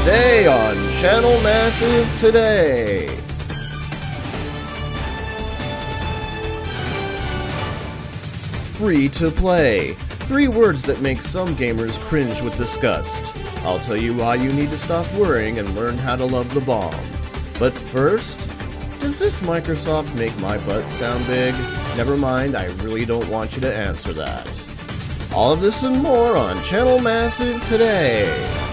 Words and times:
Today 0.00 0.46
on 0.46 0.74
Channel 1.00 1.40
Massive 1.40 2.20
Today. 2.20 3.06
Free 8.76 9.08
to 9.08 9.30
play. 9.30 9.94
Three 10.28 10.48
words 10.48 10.82
that 10.82 11.00
make 11.00 11.22
some 11.22 11.48
gamers 11.56 11.98
cringe 11.98 12.42
with 12.42 12.58
disgust. 12.58 13.34
I'll 13.64 13.78
tell 13.78 13.96
you 13.96 14.14
why 14.14 14.34
you 14.34 14.52
need 14.52 14.68
to 14.68 14.76
stop 14.76 15.10
worrying 15.14 15.58
and 15.58 15.74
learn 15.74 15.96
how 15.96 16.14
to 16.14 16.26
love 16.26 16.52
the 16.52 16.60
bomb. 16.60 16.92
But 17.58 17.72
first, 17.72 18.38
does 19.00 19.18
this 19.18 19.40
Microsoft 19.40 20.14
make 20.14 20.38
my 20.40 20.58
butt 20.66 20.86
sound 20.90 21.26
big? 21.26 21.54
Never 21.96 22.18
mind, 22.18 22.54
I 22.54 22.66
really 22.84 23.06
don't 23.06 23.28
want 23.30 23.54
you 23.54 23.62
to 23.62 23.74
answer 23.74 24.12
that. 24.12 24.64
All 25.34 25.54
of 25.54 25.62
this 25.62 25.82
and 25.82 26.02
more 26.02 26.36
on 26.36 26.62
Channel 26.64 27.00
Massive 27.00 27.66
today. 27.68 28.65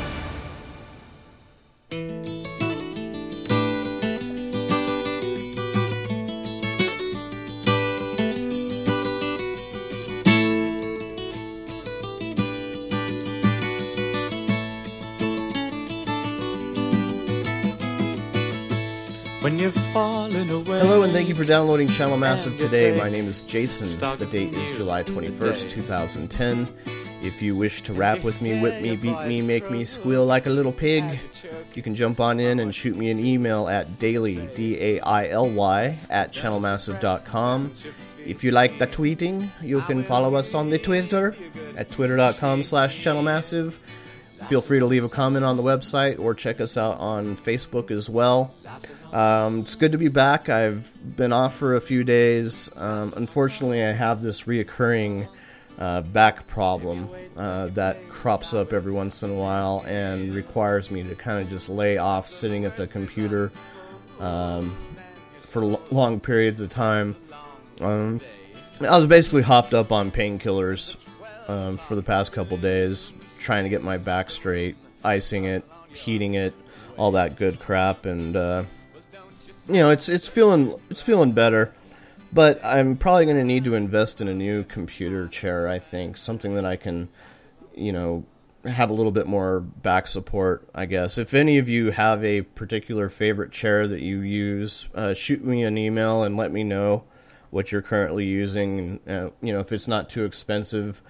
When 19.44 19.60
falling 19.72 20.50
away. 20.50 20.80
Hello 20.80 21.04
and 21.04 21.12
thank 21.12 21.28
you 21.28 21.36
for 21.36 21.44
downloading 21.44 21.90
Channel 21.90 22.16
Massive 22.16 22.58
today. 22.58 22.98
My 22.98 23.10
name 23.10 23.28
is 23.28 23.42
Jason. 23.42 23.90
The 24.00 24.26
date 24.32 24.54
is 24.54 24.78
July 24.78 25.04
21st, 25.04 25.70
2010. 25.70 26.66
If 27.22 27.42
you 27.42 27.54
wish 27.54 27.82
to 27.82 27.92
rap 27.92 28.24
with 28.24 28.42
me, 28.42 28.62
whip 28.62 28.82
me, 28.82 28.96
beat 28.96 29.20
me, 29.28 29.42
make 29.42 29.70
me 29.70 29.84
squeal 29.84 30.26
like 30.26 30.46
a 30.46 30.50
little 30.50 30.72
pig, 30.72 31.20
you 31.74 31.84
can 31.84 31.94
jump 31.94 32.22
on 32.22 32.40
in 32.40 32.62
and 32.62 32.74
shoot 32.74 32.96
me 32.96 33.12
an 33.12 33.20
email 33.20 33.68
at 33.68 34.00
daily, 34.00 34.48
D-A-I-L-Y, 34.56 36.00
at 36.10 36.32
channelmassive.com. 36.32 37.74
If 38.26 38.46
you 38.46 38.52
like 38.52 38.80
the 38.80 38.88
tweeting, 38.88 39.50
you 39.62 39.82
can 39.82 40.06
follow 40.06 40.36
us 40.36 40.54
on 40.54 40.70
the 40.70 40.80
Twitter 40.80 41.36
at 41.76 41.92
twitter.com 41.92 42.64
slash 42.64 43.04
channelmassive. 43.04 43.78
Feel 44.48 44.62
free 44.62 44.80
to 44.80 44.86
leave 44.86 45.04
a 45.04 45.10
comment 45.10 45.46
on 45.46 45.58
the 45.58 45.64
website 45.64 46.20
or 46.20 46.34
check 46.34 46.60
us 46.62 46.78
out 46.78 47.00
on 47.00 47.36
Facebook 47.36 47.92
as 47.92 48.10
well. 48.10 48.54
Um, 49.12 49.60
it's 49.62 49.76
good 49.76 49.92
to 49.92 49.98
be 49.98 50.08
back. 50.08 50.50
I've 50.50 50.90
been 51.16 51.32
off 51.32 51.56
for 51.56 51.76
a 51.76 51.82
few 51.82 52.04
days. 52.04 52.70
Um, 52.76 53.14
unfortunately, 53.16 53.84
I 53.84 53.92
have 53.94 54.22
this 54.22 54.44
reoccurring 54.44 55.28
uh, 55.80 56.02
back 56.02 56.46
problem 56.48 57.10
uh, 57.38 57.68
that 57.68 58.08
crops 58.10 58.54
up 58.54 58.74
every 58.74 58.92
once 58.92 59.24
in 59.24 59.32
a 59.32 59.36
while 59.36 59.84
and 59.88 60.34
requires 60.34 60.92
me 60.92 61.04
to 61.04 61.16
kind 61.16 61.42
of 61.42 61.50
just 61.50 61.70
lay 61.70 61.98
off 61.98 62.28
sitting 62.28 62.66
at 62.66 62.78
the 62.78 62.88
computer 62.88 63.52
um, 64.20 64.76
for 65.40 65.64
l- 65.64 65.82
long 65.92 66.20
periods 66.20 66.60
of 66.60 66.70
time. 66.70 67.16
Um, 67.82 68.20
I 68.82 68.98
was 68.98 69.08
basically 69.08 69.42
hopped 69.42 69.74
up 69.74 69.92
on 69.92 70.12
painkillers 70.12 70.96
um, 71.48 71.78
for 71.78 71.96
the 71.96 72.04
past 72.04 72.32
couple 72.32 72.58
days, 72.58 73.14
trying 73.44 73.64
to 73.64 73.70
get 73.70 73.84
my 73.84 73.98
back 73.98 74.30
straight, 74.30 74.76
icing 75.04 75.46
it, 75.46 75.64
heating 75.94 76.34
it, 76.34 76.54
all 76.98 77.12
that 77.12 77.36
good 77.36 77.60
crap, 77.60 78.06
and 78.06 78.36
uh, 78.36 78.64
you 79.68 79.76
know 79.76 79.92
it's 79.92 80.10
it's 80.10 80.28
feeling 80.28 80.74
it's 80.90 81.02
feeling 81.02 81.32
better. 81.34 81.74
But 82.32 82.64
I'm 82.66 82.98
probably 82.98 83.26
going 83.26 83.38
to 83.38 83.44
need 83.44 83.64
to 83.66 83.76
invest 83.76 84.20
in 84.20 84.28
a 84.28 84.34
new 84.34 84.64
computer 84.64 85.28
chair. 85.28 85.68
I 85.68 85.78
think 85.78 86.18
something 86.18 86.56
that 86.56 86.66
I 86.66 86.78
can, 86.78 87.10
you 87.76 87.92
know, 87.92 88.26
have 88.66 88.90
a 88.90 88.94
little 88.94 89.12
bit 89.12 89.28
more 89.28 89.60
back 89.60 90.08
support. 90.08 90.68
I 90.74 90.88
guess 90.88 91.20
if 91.20 91.36
any 91.36 91.60
of 91.60 91.70
you 91.70 91.92
have 91.92 92.24
a 92.24 92.42
particular 92.42 93.08
favorite 93.10 93.52
chair 93.52 93.88
that 93.88 94.02
you 94.02 94.22
use, 94.22 94.88
uh, 94.96 95.14
shoot 95.14 95.46
me 95.46 95.64
an 95.64 95.78
email 95.78 96.24
and 96.24 96.36
let 96.36 96.52
me 96.52 96.64
know 96.64 97.04
what 97.52 97.72
you're 97.72 97.84
currently 97.84 98.26
using. 98.26 99.00
Uh, 99.08 99.30
you 99.42 99.54
know, 99.54 99.60
if 99.60 99.72
it's 99.72 99.88
not 99.88 100.10
too 100.10 100.26
expensive, 100.26 101.04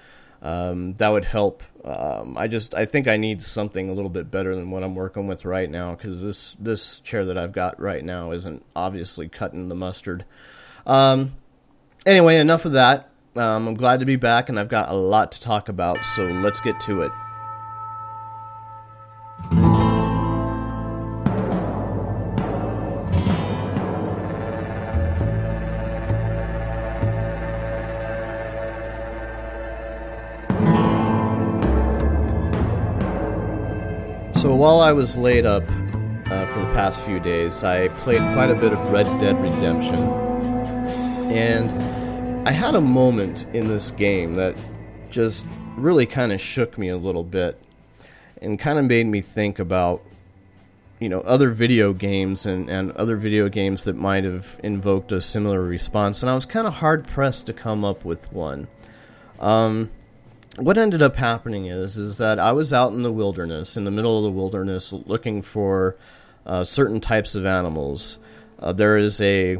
um, 0.43 0.93
that 0.95 1.07
would 1.07 1.25
help. 1.25 1.63
Um, 1.85 2.37
I 2.37 2.47
just 2.47 2.75
I 2.75 2.85
think 2.85 3.07
I 3.07 3.17
need 3.17 3.41
something 3.41 3.89
a 3.89 3.93
little 3.93 4.09
bit 4.09 4.29
better 4.29 4.53
than 4.55 4.71
what 4.71 4.83
I'm 4.83 4.93
working 4.93 5.25
with 5.25 5.45
right 5.45 5.69
now 5.69 5.95
because 5.95 6.21
this 6.21 6.55
this 6.59 6.99
chair 6.99 7.25
that 7.25 7.37
I've 7.37 7.53
got 7.53 7.79
right 7.79 8.03
now 8.03 8.31
isn't 8.31 8.63
obviously 8.75 9.29
cutting 9.29 9.69
the 9.69 9.75
mustard. 9.75 10.25
Um, 10.85 11.33
anyway, 12.05 12.37
enough 12.37 12.65
of 12.65 12.73
that. 12.73 13.09
Um, 13.35 13.67
I'm 13.67 13.75
glad 13.75 14.01
to 14.01 14.05
be 14.05 14.17
back, 14.17 14.49
and 14.49 14.59
I've 14.59 14.69
got 14.69 14.89
a 14.89 14.93
lot 14.93 15.31
to 15.31 15.39
talk 15.39 15.69
about. 15.69 16.03
So 16.15 16.23
let's 16.23 16.61
get 16.61 16.79
to 16.81 17.01
it. 17.01 17.11
I 34.93 34.95
was 34.95 35.17
laid 35.17 35.47
up 35.47 35.63
uh, 35.63 36.45
for 36.45 36.59
the 36.59 36.71
past 36.75 36.99
few 37.01 37.19
days, 37.19 37.63
I 37.63 37.87
played 37.87 38.21
quite 38.35 38.51
a 38.51 38.53
bit 38.53 38.73
of 38.73 38.91
Red 38.91 39.05
Dead 39.19 39.41
Redemption. 39.41 39.97
And 41.31 42.47
I 42.47 42.51
had 42.51 42.75
a 42.75 42.79
moment 42.79 43.47
in 43.53 43.67
this 43.67 43.89
game 43.89 44.35
that 44.35 44.55
just 45.09 45.47
really 45.77 46.05
kind 46.05 46.31
of 46.31 46.39
shook 46.39 46.77
me 46.77 46.89
a 46.89 46.97
little 46.97 47.23
bit 47.23 47.59
and 48.39 48.59
kind 48.59 48.77
of 48.77 48.85
made 48.85 49.07
me 49.07 49.21
think 49.21 49.57
about 49.57 50.03
you 50.99 51.09
know 51.09 51.21
other 51.21 51.49
video 51.49 51.91
games 51.91 52.45
and, 52.45 52.69
and 52.69 52.91
other 52.91 53.17
video 53.17 53.49
games 53.49 53.85
that 53.85 53.95
might 53.95 54.23
have 54.23 54.59
invoked 54.63 55.11
a 55.11 55.21
similar 55.21 55.63
response 55.63 56.21
and 56.21 56.29
i 56.29 56.35
was 56.35 56.45
kind 56.45 56.67
of 56.67 56.75
hard 56.75 57.07
pressed 57.07 57.47
to 57.47 57.53
come 57.53 57.83
up 57.83 58.05
with 58.05 58.31
one 58.31 58.67
um, 59.39 59.89
what 60.57 60.77
ended 60.77 61.01
up 61.01 61.15
happening 61.15 61.65
is 61.65 61.97
is 61.97 62.17
that 62.17 62.39
I 62.39 62.51
was 62.51 62.73
out 62.73 62.93
in 62.93 63.01
the 63.01 63.11
wilderness, 63.11 63.75
in 63.75 63.85
the 63.85 63.91
middle 63.91 64.17
of 64.17 64.23
the 64.23 64.37
wilderness, 64.37 64.93
looking 64.93 65.41
for 65.41 65.97
uh, 66.45 66.63
certain 66.63 67.01
types 67.01 67.35
of 67.35 67.45
animals. 67.45 68.19
Uh, 68.59 68.73
there 68.73 68.97
is 68.97 69.19
a 69.21 69.57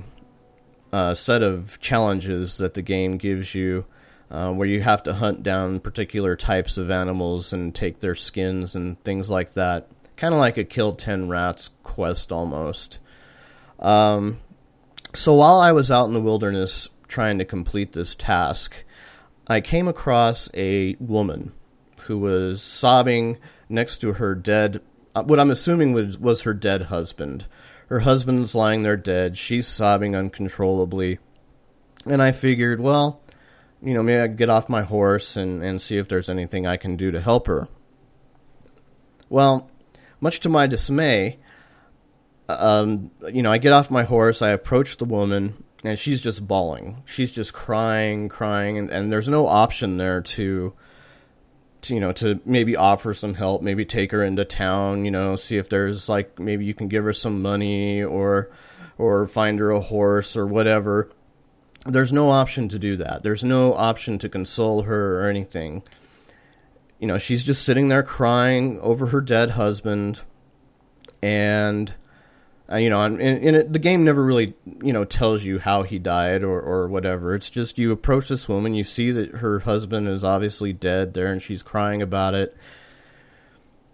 uh, 0.92 1.14
set 1.14 1.42
of 1.42 1.80
challenges 1.80 2.58
that 2.58 2.76
the 2.76 2.81
game 2.81 3.18
gives 3.18 3.56
you, 3.56 3.86
uh, 4.30 4.52
where 4.52 4.68
you 4.68 4.81
have 4.81 5.04
to 5.04 5.14
hunt 5.14 5.42
down 5.42 5.80
particular 5.80 6.36
types 6.36 6.78
of 6.78 6.92
animals 6.92 7.54
and 7.54 7.74
take 7.74 8.00
their 8.00 8.16
skins 8.16 8.75
and 8.75 9.04
things 9.04 9.30
like 9.30 9.54
that. 9.54 9.90
Kind 10.16 10.34
of 10.34 10.40
like 10.40 10.58
a 10.58 10.64
kill 10.64 10.94
ten 10.94 11.28
rats 11.28 11.72
quest 11.84 12.31
almost. 12.31 13.00
Um, 13.80 14.40
so 15.16 15.34
while 15.34 15.60
I 15.60 15.72
was 15.72 15.90
out 15.90 16.06
in 16.06 16.14
the 16.14 16.22
wilderness 16.22 16.90
trying 17.14 17.38
to 17.38 17.46
complete 17.46 17.94
this 17.94 18.16
task. 18.16 18.75
I 19.48 19.62
came 19.62 19.88
across 19.88 20.50
a 20.54 20.96
woman 21.00 21.52
who 22.06 22.18
was 22.18 22.62
sobbing 22.62 23.38
next 23.70 23.98
to 24.00 24.14
her 24.14 24.36
dead, 24.36 24.81
uh, 25.16 25.24
what 25.24 25.40
I'm 25.40 25.52
assuming 25.52 25.94
was, 25.94 26.18
was 26.18 26.42
her 26.42 26.54
dead 26.54 26.84
husband. 26.84 27.46
Her 27.88 28.00
husband's 28.00 28.56
lying 28.56 28.84
there 28.84 28.98
dead. 28.98 29.38
She's 29.38 29.68
sobbing 29.68 30.16
uncontrollably. 30.16 31.20
And 32.06 32.22
I 32.22 32.31
figured, 32.31 32.80
well, 32.80 33.22
you 33.81 33.94
know, 33.94 34.04
maybe 34.04 34.22
I 34.22 34.28
get 34.28 34.50
off 34.50 34.70
my 34.70 34.84
horse 34.84 35.36
and, 35.36 35.64
and 35.64 35.81
see 35.81 35.98
if 35.98 36.08
there's 36.08 36.30
anything 36.30 36.66
I 36.66 36.78
can 36.78 36.96
do 36.96 37.12
to 37.12 37.22
help 37.22 37.48
her. 37.48 37.68
Well, 39.30 39.70
much 40.22 40.40
to 40.42 40.50
my 40.50 40.68
dismay, 40.68 41.40
um, 42.48 43.12
you 43.31 43.42
know, 43.42 43.52
I 43.52 43.58
get 43.58 43.74
off 43.74 43.92
my 43.92 44.04
horse, 44.04 44.42
I 44.42 44.50
approach 44.50 44.98
the 44.98 45.06
woman, 45.06 45.64
and 45.84 46.00
she's 46.00 46.24
just 46.24 46.48
bawling. 46.48 47.04
She's 47.06 47.34
just 47.34 47.54
crying, 47.54 48.30
crying, 48.30 48.78
and, 48.78 48.90
and 48.90 49.12
there's 49.12 49.28
no 49.28 49.48
option 49.48 49.98
there 49.98 50.22
to, 50.22 50.74
to, 51.82 51.94
you 51.94 52.00
know, 52.00 52.14
to 52.14 52.40
maybe 52.46 52.76
offer 52.76 53.14
some 53.14 53.34
help, 53.34 53.62
maybe 53.62 53.84
take 53.86 54.12
her 54.12 54.24
into 54.24 54.46
town, 54.46 55.04
you 55.04 55.12
know, 55.12 55.36
see 55.36 55.57
if 55.57 55.69
there's 55.69 56.07
like 56.07 56.40
maybe 56.40 56.63
you 56.66 56.74
can 56.74 56.88
give 56.88 57.04
her 57.04 57.13
some 57.13 57.42
money 57.42 58.02
or, 58.02 58.50
or 58.98 59.28
find 59.28 59.60
her 59.60 59.72
a 59.72 59.81
horse 59.81 60.38
or 60.38 60.48
whatever. 60.48 61.10
There's 61.86 62.13
no 62.13 62.30
option 62.30 62.69
to 62.69 62.80
do 62.80 62.96
that. 62.98 63.24
There's 63.24 63.44
no 63.44 63.74
option 63.74 64.18
to 64.19 64.30
console 64.30 64.84
her 64.84 65.19
or 65.19 65.30
anything. 65.30 65.84
You 66.98 67.07
know, 67.07 67.18
she's 67.18 67.46
just 67.46 67.66
sitting 67.66 67.90
there 67.90 68.04
crying 68.04 68.80
over 68.80 69.07
her 69.07 69.19
dead 69.19 69.52
husband, 69.52 70.22
and 71.22 71.94
uh, 72.71 72.77
you 72.77 72.89
know, 72.89 73.01
and, 73.01 73.19
and 73.19 73.56
it, 73.56 73.74
the 73.74 73.80
game 73.80 74.06
never 74.06 74.24
really, 74.24 74.54
you 74.81 74.94
know, 74.94 75.04
tells 75.04 75.44
you 75.44 75.60
how 75.60 75.83
he 75.83 76.00
died 76.00 76.44
or, 76.44 76.62
or 76.62 76.88
whatever. 76.88 77.36
It's 77.36 77.50
just 77.50 77.77
you 77.77 77.92
approach 77.92 78.30
this 78.30 78.48
woman, 78.48 78.74
you 78.74 78.83
see 78.83 79.12
that 79.12 79.31
her 79.36 79.60
husband 79.60 80.07
is 80.07 80.24
obviously 80.24 80.71
dead 80.71 81.13
there, 81.13 81.31
and 81.31 81.42
she's 81.42 81.62
crying 81.62 82.01
about 82.01 82.33
it. 82.33 82.56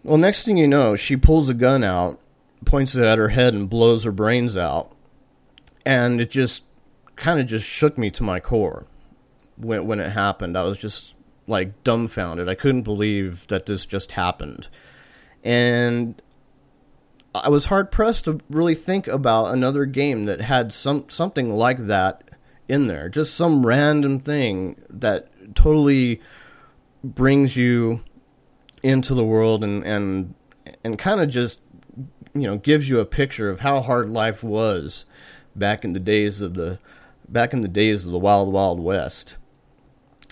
Well, 0.04 0.18
next 0.18 0.46
thing 0.46 0.58
you 0.58 0.68
know, 0.68 0.96
she 0.96 1.18
pulls 1.18 1.50
a 1.50 1.54
gun 1.54 1.84
out, 1.84 2.20
points 2.66 2.96
it 2.96 3.04
at 3.04 3.18
her 3.18 3.30
head, 3.30 3.54
and 3.54 3.70
blows 3.70 4.04
her 4.04 4.12
brains 4.12 4.56
out. 4.56 4.96
And 5.86 6.22
it 6.22 6.30
just 6.30 6.64
kind 7.16 7.40
of 7.40 7.48
just 7.48 7.66
shook 7.66 7.98
me 7.98 8.10
to 8.12 8.24
my 8.24 8.40
core 8.40 8.86
when 9.58 9.88
when 9.88 10.00
it 10.00 10.12
happened. 10.12 10.58
I 10.58 10.64
was 10.64 10.78
just 10.78 11.16
like 11.48 11.84
dumbfounded. 11.84 12.48
I 12.48 12.56
couldn't 12.56 12.84
believe 12.84 13.48
that 13.48 13.66
this 13.66 13.86
just 13.86 14.14
happened. 14.14 14.68
And 15.44 16.22
I 17.34 17.50
was 17.50 17.66
hard 17.66 17.92
pressed 17.92 18.26
to 18.26 18.40
really 18.50 18.76
think 18.76 19.08
about 19.08 19.54
another 19.54 19.86
game 19.86 20.26
that 20.26 20.42
had 20.42 20.74
some 20.74 21.06
something 21.10 21.52
like 21.52 21.88
that 21.88 22.24
in 22.68 22.88
there. 22.88 23.10
Just 23.10 23.36
some 23.36 23.66
random 23.66 24.20
thing 24.20 24.82
that 24.90 25.30
totally 25.56 26.22
brings 27.04 27.56
you 27.56 28.04
into 28.82 29.14
the 29.14 29.24
world 29.24 29.64
and 29.64 29.84
and 29.84 30.34
and 30.84 30.98
kind 30.98 31.22
of 31.22 31.30
just 31.30 31.62
you 32.34 32.44
know 32.44 32.58
gives 32.58 32.90
you 32.90 33.00
a 33.00 33.06
picture 33.06 33.50
of 33.50 33.60
how 33.60 33.82
hard 33.82 34.10
life 34.10 34.44
was 34.44 35.06
back 35.56 35.84
in 35.84 35.94
the 35.94 36.00
days 36.00 36.42
of 36.42 36.56
the 36.56 36.80
back 37.28 37.54
in 37.54 37.62
the 37.62 37.68
days 37.68 38.06
of 38.06 38.12
the 38.12 38.20
wild 38.20 38.52
wild 38.52 38.80
west. 38.80 39.36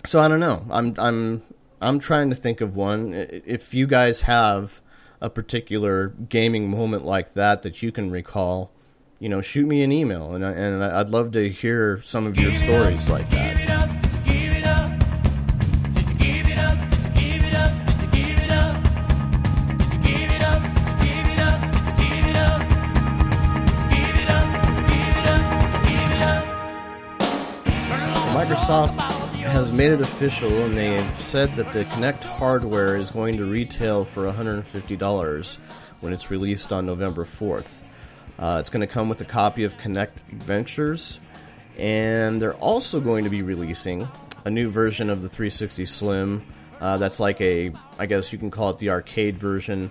So 0.06 0.20
I 0.20 0.28
don't 0.28 0.40
know. 0.40 0.66
I'm 0.70 0.96
I'm 0.98 1.44
I'm 1.80 2.00
trying 2.00 2.30
to 2.32 2.36
think 2.36 2.60
of 2.62 2.76
one. 2.76 3.14
If 3.14 3.74
you 3.74 3.86
guys 3.86 4.22
have 4.22 4.82
a 5.22 5.30
particular 5.30 6.10
gaming 6.30 6.70
moment 6.70 7.06
like 7.06 7.34
that 7.34 7.64
that 7.64 7.82
you 7.82 7.92
can 7.92 8.12
recall, 8.12 8.72
you 9.20 9.30
know, 9.30 9.42
shoot 9.42 9.68
me 9.68 9.82
an 9.82 9.92
email, 9.92 10.34
and 10.34 10.46
I, 10.46 10.52
and 10.52 10.84
I'd 10.84 11.10
love 11.10 11.32
to 11.34 11.50
hear 11.50 12.02
some 12.04 12.28
of 12.28 12.38
your 12.38 12.52
stories 12.52 13.10
like 13.10 13.30
that. 13.32 13.58
Microsoft 28.38 29.17
has 29.48 29.72
made 29.72 29.92
it 29.92 30.02
official, 30.02 30.52
and 30.52 30.76
they've 30.76 31.22
said 31.22 31.56
that 31.56 31.72
the 31.72 31.86
Kinect 31.86 32.24
hardware 32.24 32.96
is 32.98 33.12
going 33.12 33.38
to 33.38 33.46
retail 33.46 34.04
for 34.04 34.26
$150 34.26 35.58
when 36.02 36.14
it's 36.14 36.30
released 36.30 36.74
on 36.74 36.86
November 36.86 37.24
4th. 37.24 37.84
Uh, 38.38 38.58
it's 38.60 38.70
going 38.70 38.82
to 38.82 38.88
come 38.88 39.10
with 39.10 39.22
a 39.22 39.26
copy 39.26 39.64
of 39.64 39.76
Kinect 39.78 40.12
Adventures, 40.32 41.20
and 41.78 42.42
they're 42.42 42.56
also 42.56 43.00
going 43.00 43.24
to 43.24 43.30
be 43.30 43.42
releasing 43.42 44.08
a 44.44 44.50
new 44.50 44.70
version 44.70 45.10
of 45.10 45.22
the 45.22 45.30
360 45.30 45.86
Slim. 45.86 46.46
Uh, 46.80 46.98
that's 46.98 47.20
like 47.20 47.40
a, 47.40 47.72
I 47.98 48.06
guess 48.06 48.32
you 48.34 48.38
can 48.38 48.52
call 48.52 48.72
it 48.72 48.80
the 48.80 48.90
arcade 48.90 49.38
version. 49.38 49.90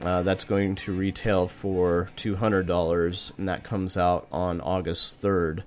Uh, 0.00 0.22
that's 0.22 0.44
going 0.44 0.76
to 0.76 0.92
retail 0.92 1.48
for 1.48 2.10
$200, 2.16 3.38
and 3.38 3.48
that 3.48 3.64
comes 3.64 3.96
out 3.96 4.28
on 4.30 4.60
August 4.60 5.20
3rd. 5.20 5.64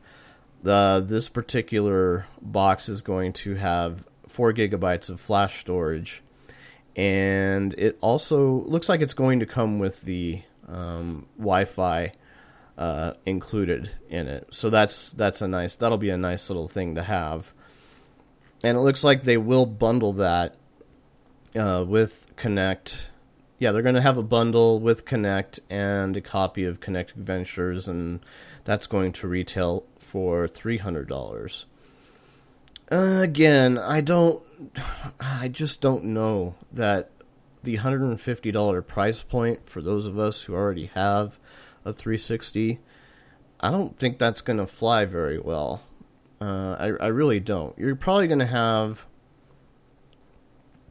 This 0.66 1.30
particular 1.30 2.26
box 2.42 2.90
is 2.90 3.02
going 3.02 3.34
to 3.34 3.56
have 3.56 4.08
four 4.28 4.52
gigabytes 4.54 5.10
of 5.10 5.22
flash 5.22 5.60
storage, 5.60 6.24
and 6.96 7.74
it 7.76 7.98
also 8.02 8.64
looks 8.66 8.90
like 8.90 9.02
it's 9.02 9.14
going 9.14 9.40
to 9.40 9.46
come 9.46 9.80
with 9.80 10.02
the 10.02 10.42
um, 10.68 11.28
Wi-Fi 11.38 12.12
uh, 12.78 13.14
included 13.26 13.92
in 14.10 14.28
it. 14.28 14.48
So 14.52 14.70
that's 14.70 15.12
that's 15.12 15.42
a 15.42 15.48
nice 15.48 15.76
that'll 15.76 15.98
be 15.98 16.10
a 16.10 16.18
nice 16.18 16.50
little 16.50 16.68
thing 16.68 16.96
to 16.96 17.04
have. 17.04 17.54
And 18.64 18.78
it 18.78 18.82
looks 18.82 19.04
like 19.04 19.24
they 19.24 19.38
will 19.38 19.66
bundle 19.66 20.14
that 20.14 20.56
uh, 21.56 21.86
with 21.88 22.28
Kinect. 22.36 23.06
Yeah, 23.60 23.72
they're 23.72 23.84
going 23.84 23.96
to 23.96 24.02
have 24.02 24.18
a 24.18 24.24
bundle 24.24 24.80
with 24.80 25.06
Kinect 25.06 25.60
and 25.70 26.18
a 26.18 26.22
copy 26.22 26.66
of 26.66 26.80
Kinect 26.80 27.16
Adventures, 27.16 27.88
and 27.88 28.20
that's 28.64 28.88
going 28.88 29.14
to 29.14 29.28
retail 29.28 29.86
for 30.16 30.48
three 30.48 30.78
hundred 30.78 31.10
dollars. 31.10 31.66
Uh, 32.90 33.20
again, 33.22 33.78
I 33.78 34.00
don't. 34.00 34.42
I 35.20 35.50
just 35.50 35.82
don't 35.82 36.06
know 36.06 36.56
that 36.72 37.12
the 37.64 37.76
hundred 37.76 38.00
and 38.04 38.22
fifty 38.22 38.50
dollar 38.50 38.82
price 38.82 39.24
point 39.24 39.68
for 39.68 39.82
those 39.82 40.06
of 40.06 40.18
us 40.18 40.44
who 40.44 40.56
already 40.56 40.86
have 40.94 41.38
a 41.84 41.92
360. 41.92 42.80
I 43.60 43.72
don't 43.72 44.00
think 44.00 44.18
that's 44.18 44.40
going 44.40 44.56
to 44.56 44.66
fly 44.66 45.04
very 45.04 45.38
well. 45.38 45.82
Uh, 46.40 46.78
I 46.80 46.86
I 47.02 47.08
really 47.08 47.42
don't. 47.42 47.78
You're 47.78 47.98
probably 47.98 48.28
going 48.28 48.40
to 48.40 48.46
have. 48.46 49.06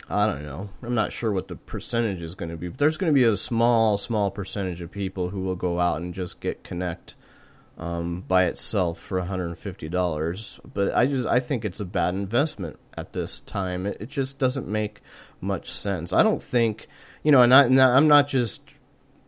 I 0.07 0.27
don't 0.27 0.45
know. 0.45 0.69
I'm 0.83 0.95
not 0.95 1.15
sure 1.15 1.33
what 1.33 1.49
the 1.49 1.57
percentage 1.57 2.21
is 2.21 2.35
going 2.35 2.51
to 2.51 2.59
be, 2.59 2.69
but 2.69 2.79
there's 2.79 2.99
going 2.99 3.11
to 3.11 3.19
be 3.19 3.25
a 3.25 3.39
small, 3.39 3.97
small 3.97 4.31
percentage 4.31 4.83
of 4.83 4.91
people 4.91 5.31
who 5.31 5.41
will 5.41 5.57
go 5.57 5.81
out 5.81 6.03
and 6.03 6.13
just 6.13 6.41
get 6.41 6.63
Kinect 6.63 7.15
um, 7.79 8.25
by 8.27 8.45
itself 8.45 8.99
for 8.99 9.21
$150. 9.21 10.61
But 10.73 10.95
I 10.95 11.07
just 11.07 11.27
I 11.27 11.41
think 11.41 11.65
it's 11.65 11.81
a 11.81 11.85
bad 11.85 12.15
investment 12.15 12.79
at 12.97 13.13
this 13.13 13.41
time. 13.41 13.87
It, 13.87 13.99
it 14.01 14.09
just 14.09 14.39
doesn't 14.39 14.69
make 14.69 15.01
much 15.41 15.71
sense. 15.71 16.13
I 16.13 16.23
don't 16.23 16.43
think 16.43 16.89
you 17.25 17.33
know, 17.33 17.43
and, 17.43 17.53
I, 17.55 17.65
and 17.65 17.81
I'm 17.81 18.07
not 18.07 18.29
just 18.29 18.61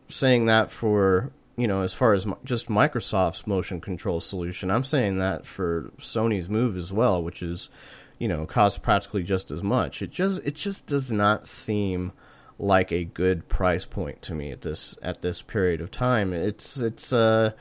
saying 0.09 0.47
that 0.47 0.71
for 0.71 1.33
you 1.57 1.67
know 1.67 1.83
as 1.83 1.95
far 1.95 2.13
as 2.13 2.27
just 2.45 2.69
Microsoft's 2.69 3.47
motion 3.47 3.81
control 3.81 4.21
solution. 4.21 4.71
I'm 4.71 4.85
saying 4.85 5.19
that 5.19 5.47
for 5.47 5.91
Sony's 5.99 6.49
Move 6.49 6.77
as 6.77 6.93
well, 6.93 7.23
which 7.23 7.43
is 7.43 7.71
you 8.19 8.29
know 8.29 8.47
costs 8.47 8.79
practically 8.79 9.23
just 9.23 9.51
as 9.51 9.63
much. 9.63 10.03
It 10.03 10.11
just 10.11 10.43
it 10.45 10.55
just 10.55 10.87
does 10.87 11.11
not 11.11 11.49
seem 11.49 12.13
like 12.59 12.93
a 12.93 13.05
good 13.05 13.49
price 13.49 13.85
point 13.85 14.23
to 14.23 14.35
me 14.35 14.51
at 14.51 14.63
this 14.63 14.95
at 15.03 15.23
this 15.23 15.43
period 15.43 15.81
of 15.81 15.91
time. 15.91 16.33
It's 16.33 16.77
it's 16.77 17.13
uh 17.13 17.53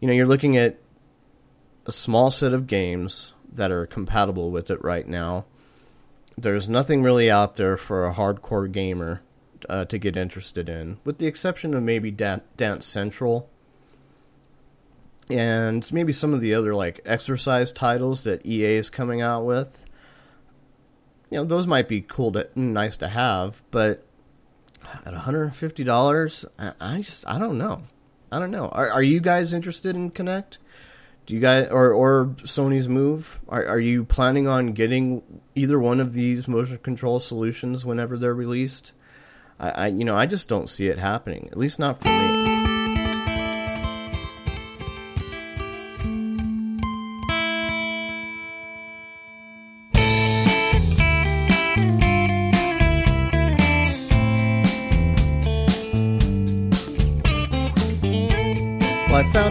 you 0.00 0.08
know, 0.08 0.14
you're 0.14 0.26
looking 0.26 0.56
at 0.56 0.78
a 1.86 1.92
small 1.92 2.30
set 2.30 2.52
of 2.52 2.66
games 2.66 3.32
that 3.52 3.70
are 3.70 3.86
compatible 3.86 4.50
with 4.50 4.70
it 4.70 4.82
right 4.84 5.06
now. 5.06 5.44
There's 6.36 6.68
nothing 6.68 7.02
really 7.02 7.30
out 7.30 7.56
there 7.56 7.76
for 7.76 8.06
a 8.06 8.14
hardcore 8.14 8.70
gamer 8.70 9.22
uh, 9.68 9.84
to 9.86 9.98
get 9.98 10.16
interested 10.16 10.68
in, 10.68 10.98
with 11.04 11.18
the 11.18 11.26
exception 11.26 11.74
of 11.74 11.82
maybe 11.82 12.10
Dan- 12.10 12.42
Dance 12.56 12.86
Central 12.86 13.50
and 15.30 15.90
maybe 15.92 16.12
some 16.12 16.32
of 16.32 16.40
the 16.40 16.54
other 16.54 16.74
like 16.74 17.00
exercise 17.04 17.72
titles 17.72 18.24
that 18.24 18.44
EA 18.46 18.76
is 18.76 18.90
coming 18.90 19.20
out 19.20 19.44
with. 19.44 19.84
You 21.30 21.38
know, 21.38 21.44
those 21.44 21.66
might 21.66 21.88
be 21.88 22.00
cool 22.00 22.32
to 22.32 22.48
nice 22.54 22.96
to 22.98 23.08
have, 23.08 23.62
but 23.70 24.06
at 25.04 25.12
$150, 25.12 26.44
I, 26.58 26.72
I 26.80 27.00
just 27.02 27.26
I 27.26 27.38
don't 27.38 27.58
know. 27.58 27.82
I 28.30 28.38
don't 28.38 28.50
know. 28.50 28.68
Are, 28.68 28.90
are 28.90 29.02
you 29.02 29.20
guys 29.20 29.52
interested 29.52 29.96
in 29.96 30.10
Kinect? 30.10 30.58
Do 31.26 31.34
you 31.34 31.40
guys 31.40 31.68
or 31.70 31.92
or 31.92 32.26
Sony's 32.44 32.88
Move? 32.88 33.38
Are 33.48 33.64
are 33.66 33.80
you 33.80 34.04
planning 34.04 34.48
on 34.48 34.72
getting 34.72 35.22
either 35.54 35.78
one 35.78 36.00
of 36.00 36.14
these 36.14 36.48
motion 36.48 36.78
control 36.78 37.20
solutions 37.20 37.84
whenever 37.84 38.16
they're 38.16 38.34
released? 38.34 38.92
I, 39.60 39.70
I 39.70 39.86
you 39.88 40.04
know 40.04 40.16
I 40.16 40.26
just 40.26 40.48
don't 40.48 40.70
see 40.70 40.88
it 40.88 40.98
happening. 40.98 41.48
At 41.52 41.58
least 41.58 41.78
not 41.78 42.00
for 42.00 42.08
me. 42.08 42.57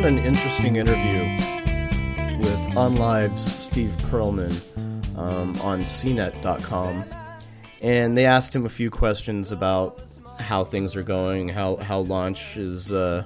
An 0.07 0.19
interesting 0.19 0.77
interview 0.77 1.21
with 2.37 2.75
OnLive's 2.75 3.41
Steve 3.41 3.91
Perlman 4.03 4.53
um, 5.17 5.49
on 5.59 5.81
CNET.com, 5.81 7.03
and 7.81 8.17
they 8.17 8.25
asked 8.25 8.55
him 8.55 8.65
a 8.65 8.69
few 8.69 8.89
questions 8.89 9.51
about 9.51 9.99
how 10.39 10.63
things 10.63 10.95
are 10.95 11.03
going, 11.03 11.49
how 11.49 11.75
how 11.75 11.99
launch 11.99 12.55
is 12.55 12.89
uh, 12.89 13.25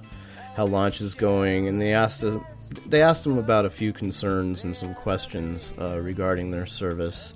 how 0.56 0.66
launch 0.66 1.02
is 1.02 1.14
going, 1.14 1.68
and 1.68 1.80
they 1.80 1.94
asked 1.94 2.24
uh, 2.24 2.40
they 2.88 3.04
asked 3.04 3.28
him 3.28 3.38
about 3.38 3.66
a 3.66 3.70
few 3.70 3.94
concerns 3.94 4.64
and 4.64 4.76
some 4.76 4.96
questions 4.96 5.76
uh, 5.80 6.00
regarding 6.00 6.50
their 6.50 6.66
service. 6.66 7.36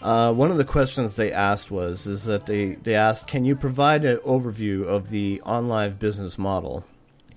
Uh, 0.00 0.32
one 0.32 0.50
of 0.50 0.56
the 0.56 0.64
questions 0.64 1.14
they 1.16 1.30
asked 1.30 1.70
was 1.70 2.06
is 2.06 2.24
that 2.24 2.46
they, 2.46 2.74
they 2.76 2.94
asked, 2.94 3.28
can 3.28 3.44
you 3.44 3.54
provide 3.54 4.04
an 4.04 4.16
overview 4.18 4.84
of 4.84 5.10
the 5.10 5.40
OnLive 5.44 5.98
business 5.98 6.38
model? 6.38 6.84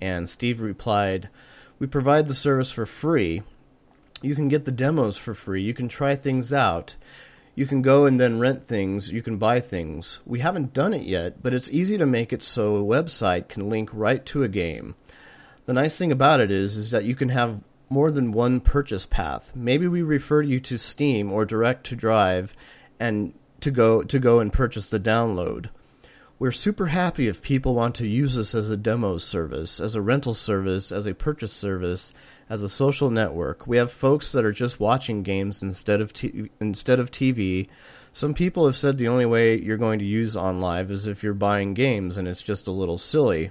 And 0.00 0.28
Steve 0.28 0.60
replied, 0.60 1.28
We 1.78 1.86
provide 1.86 2.26
the 2.26 2.34
service 2.34 2.70
for 2.70 2.86
free. 2.86 3.42
You 4.22 4.34
can 4.34 4.48
get 4.48 4.64
the 4.64 4.72
demos 4.72 5.16
for 5.16 5.34
free. 5.34 5.62
You 5.62 5.74
can 5.74 5.88
try 5.88 6.16
things 6.16 6.52
out. 6.52 6.94
You 7.54 7.66
can 7.66 7.80
go 7.80 8.04
and 8.04 8.20
then 8.20 8.38
rent 8.38 8.64
things. 8.64 9.10
You 9.10 9.22
can 9.22 9.38
buy 9.38 9.60
things. 9.60 10.18
We 10.26 10.40
haven't 10.40 10.74
done 10.74 10.92
it 10.92 11.02
yet, 11.02 11.42
but 11.42 11.54
it's 11.54 11.70
easy 11.70 11.96
to 11.96 12.06
make 12.06 12.32
it 12.32 12.42
so 12.42 12.76
a 12.76 12.82
website 12.82 13.48
can 13.48 13.70
link 13.70 13.88
right 13.92 14.24
to 14.26 14.42
a 14.42 14.48
game. 14.48 14.94
The 15.64 15.72
nice 15.72 15.96
thing 15.96 16.12
about 16.12 16.40
it 16.40 16.50
is, 16.50 16.76
is 16.76 16.90
that 16.90 17.04
you 17.04 17.14
can 17.14 17.30
have 17.30 17.62
more 17.88 18.10
than 18.10 18.32
one 18.32 18.60
purchase 18.60 19.06
path. 19.06 19.52
Maybe 19.54 19.86
we 19.86 20.02
refer 20.02 20.42
you 20.42 20.60
to 20.60 20.78
Steam 20.78 21.32
or 21.32 21.44
Direct 21.44 21.86
to 21.86 21.96
Drive 21.96 22.54
and 23.00 23.32
to 23.60 23.70
go 23.70 24.02
to 24.02 24.18
go 24.18 24.38
and 24.40 24.52
purchase 24.52 24.88
the 24.88 25.00
download. 25.00 25.70
We're 26.38 26.52
super 26.52 26.88
happy 26.88 27.28
if 27.28 27.40
people 27.40 27.74
want 27.74 27.94
to 27.94 28.06
use 28.06 28.36
us 28.36 28.54
as 28.54 28.68
a 28.68 28.76
demo 28.76 29.16
service, 29.16 29.80
as 29.80 29.94
a 29.94 30.02
rental 30.02 30.34
service, 30.34 30.92
as 30.92 31.06
a 31.06 31.14
purchase 31.14 31.54
service, 31.54 32.12
as 32.50 32.62
a 32.62 32.68
social 32.68 33.08
network. 33.08 33.66
We 33.66 33.78
have 33.78 33.90
folks 33.90 34.32
that 34.32 34.44
are 34.44 34.52
just 34.52 34.78
watching 34.78 35.22
games 35.22 35.62
instead 35.62 36.02
of 36.02 36.12
t- 36.12 36.50
instead 36.60 37.00
of 37.00 37.10
TV. 37.10 37.68
Some 38.12 38.34
people 38.34 38.66
have 38.66 38.76
said 38.76 38.98
the 38.98 39.08
only 39.08 39.24
way 39.24 39.58
you're 39.58 39.78
going 39.78 39.98
to 39.98 40.04
use 40.04 40.36
OnLive 40.36 40.90
is 40.90 41.06
if 41.06 41.22
you're 41.22 41.32
buying 41.32 41.72
games, 41.72 42.18
and 42.18 42.28
it's 42.28 42.42
just 42.42 42.66
a 42.66 42.70
little 42.70 42.98
silly. 42.98 43.50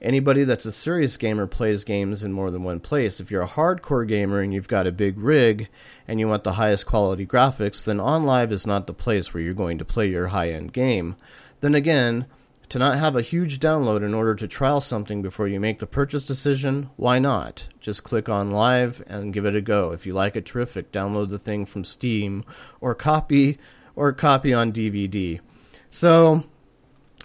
Anybody 0.00 0.44
that's 0.44 0.64
a 0.64 0.72
serious 0.72 1.18
gamer 1.18 1.46
plays 1.46 1.84
games 1.84 2.24
in 2.24 2.32
more 2.32 2.50
than 2.50 2.64
one 2.64 2.80
place. 2.80 3.20
If 3.20 3.30
you're 3.30 3.42
a 3.42 3.48
hardcore 3.48 4.08
gamer 4.08 4.40
and 4.40 4.52
you've 4.52 4.68
got 4.68 4.86
a 4.86 4.92
big 4.92 5.18
rig 5.18 5.68
and 6.08 6.18
you 6.18 6.28
want 6.28 6.44
the 6.44 6.52
highest 6.52 6.86
quality 6.86 7.26
graphics, 7.26 7.84
then 7.84 7.98
OnLive 7.98 8.50
is 8.50 8.66
not 8.66 8.86
the 8.86 8.94
place 8.94 9.34
where 9.34 9.42
you're 9.42 9.52
going 9.52 9.76
to 9.76 9.84
play 9.84 10.08
your 10.08 10.28
high 10.28 10.50
end 10.50 10.72
game. 10.72 11.16
Then 11.64 11.74
again, 11.74 12.26
to 12.68 12.78
not 12.78 12.98
have 12.98 13.16
a 13.16 13.22
huge 13.22 13.58
download 13.58 14.04
in 14.04 14.12
order 14.12 14.34
to 14.34 14.46
trial 14.46 14.82
something 14.82 15.22
before 15.22 15.48
you 15.48 15.58
make 15.58 15.78
the 15.78 15.86
purchase 15.86 16.22
decision, 16.22 16.90
why 16.96 17.18
not? 17.18 17.68
Just 17.80 18.04
click 18.04 18.26
OnLive 18.26 19.02
and 19.06 19.32
give 19.32 19.46
it 19.46 19.56
a 19.56 19.62
go. 19.62 19.92
If 19.92 20.04
you 20.04 20.12
like 20.12 20.36
it, 20.36 20.44
terrific. 20.44 20.92
Download 20.92 21.30
the 21.30 21.38
thing 21.38 21.64
from 21.64 21.82
Steam 21.82 22.44
or 22.82 22.94
copy 22.94 23.58
or 23.96 24.12
copy 24.12 24.52
on 24.52 24.74
DVD. 24.74 25.40
So 25.88 26.44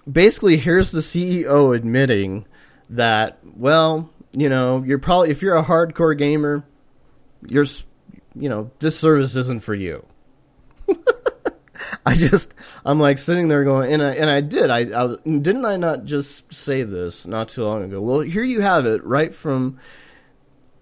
basically 0.10 0.56
here's 0.56 0.92
the 0.92 1.02
CEO 1.02 1.76
admitting 1.76 2.46
that 2.90 3.40
well, 3.44 4.10
you 4.32 4.48
know, 4.48 4.86
you're 4.88 5.00
probably 5.00 5.32
if 5.32 5.42
you're 5.42 5.58
a 5.58 5.66
hardcore 5.66 6.18
gamer, 6.18 6.64
you're 7.46 7.66
you 8.36 8.48
know, 8.48 8.72
this 8.80 8.98
service 8.98 9.36
isn't 9.36 9.64
for 9.64 9.76
you. 9.76 10.06
I 12.06 12.16
just 12.16 12.54
I'm 12.86 13.00
like 13.00 13.18
sitting 13.18 13.48
there 13.48 13.64
going 13.64 13.94
and 13.94 14.04
I 14.04 14.14
and 14.16 14.30
I 14.30 14.42
did 14.42 14.70
I, 14.70 14.80
I 14.80 15.16
didn't 15.26 15.66
I 15.66 15.78
not 15.78 16.06
just 16.06 16.52
say 16.54 16.84
this 16.84 17.26
not 17.26 17.50
too 17.50 17.64
long 17.64 17.84
ago. 17.84 18.02
Well, 18.02 18.22
here 18.22 18.44
you 18.44 18.62
have 18.62 18.86
it 18.86 19.04
right 19.04 19.34
from 19.34 19.80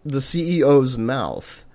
the 0.05 0.19
CEO's 0.19 0.97
mouth. 0.97 1.65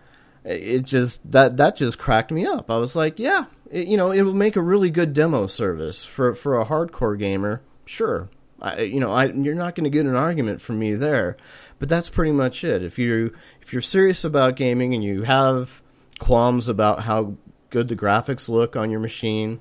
It 0.45 0.83
just 0.83 1.31
that 1.31 1.57
that 1.59 1.76
just 1.76 1.99
cracked 1.99 2.33
me 2.33 2.47
up. 2.47 2.71
I 2.71 2.79
was 2.79 2.97
like, 2.97 3.19
yeah, 3.19 3.45
it, 3.71 3.87
you 3.87 3.97
know, 3.97 4.11
it 4.11 4.23
will 4.23 4.35
make 4.35 4.57
a 4.57 4.62
really 4.62 4.91
good 4.91 5.14
demo 5.14 5.47
service 5.47 6.05
for 6.05 6.35
for 6.35 6.61
a 6.61 6.64
hardcore 6.64 7.17
gamer. 7.17 7.62
Sure, 7.85 8.29
I, 8.61 8.83
you 8.83 8.99
know, 8.99 9.12
I, 9.12 9.26
you're 9.26 9.55
not 9.55 9.75
going 9.75 9.85
to 9.85 9.91
get 9.91 10.07
an 10.07 10.17
argument 10.17 10.61
from 10.61 10.79
me 10.79 10.95
there, 10.95 11.37
but 11.79 11.88
that's 11.88 12.09
pretty 12.09 12.33
much 12.33 12.64
it. 12.64 12.83
If 12.83 12.99
you 12.99 13.35
if 13.61 13.73
you're 13.73 13.83
serious 13.83 14.25
about 14.25 14.57
gaming 14.57 14.95
and 14.95 15.05
you 15.05 15.23
have 15.23 15.81
qualms 16.19 16.69
about 16.69 17.00
how 17.00 17.37
good 17.73 17.88
the 17.88 17.97
graphics 17.97 18.49
look 18.49 18.76
on 18.76 18.91
your 18.91 19.00
machine, 19.00 19.59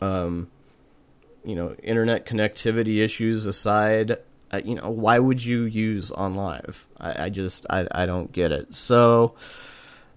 um, 0.00 0.50
you 1.44 1.54
know, 1.54 1.74
internet 1.82 2.24
connectivity 2.24 3.02
issues 3.02 3.44
aside, 3.44 4.16
you 4.64 4.76
know, 4.76 4.88
why 4.88 5.18
would 5.18 5.44
you 5.44 5.64
use 5.64 6.10
OnLive? 6.10 6.76
I, 6.98 7.24
I 7.24 7.28
just 7.28 7.66
I, 7.68 7.86
I 7.90 8.06
don't 8.06 8.32
get 8.32 8.52
it. 8.52 8.74
So. 8.74 9.34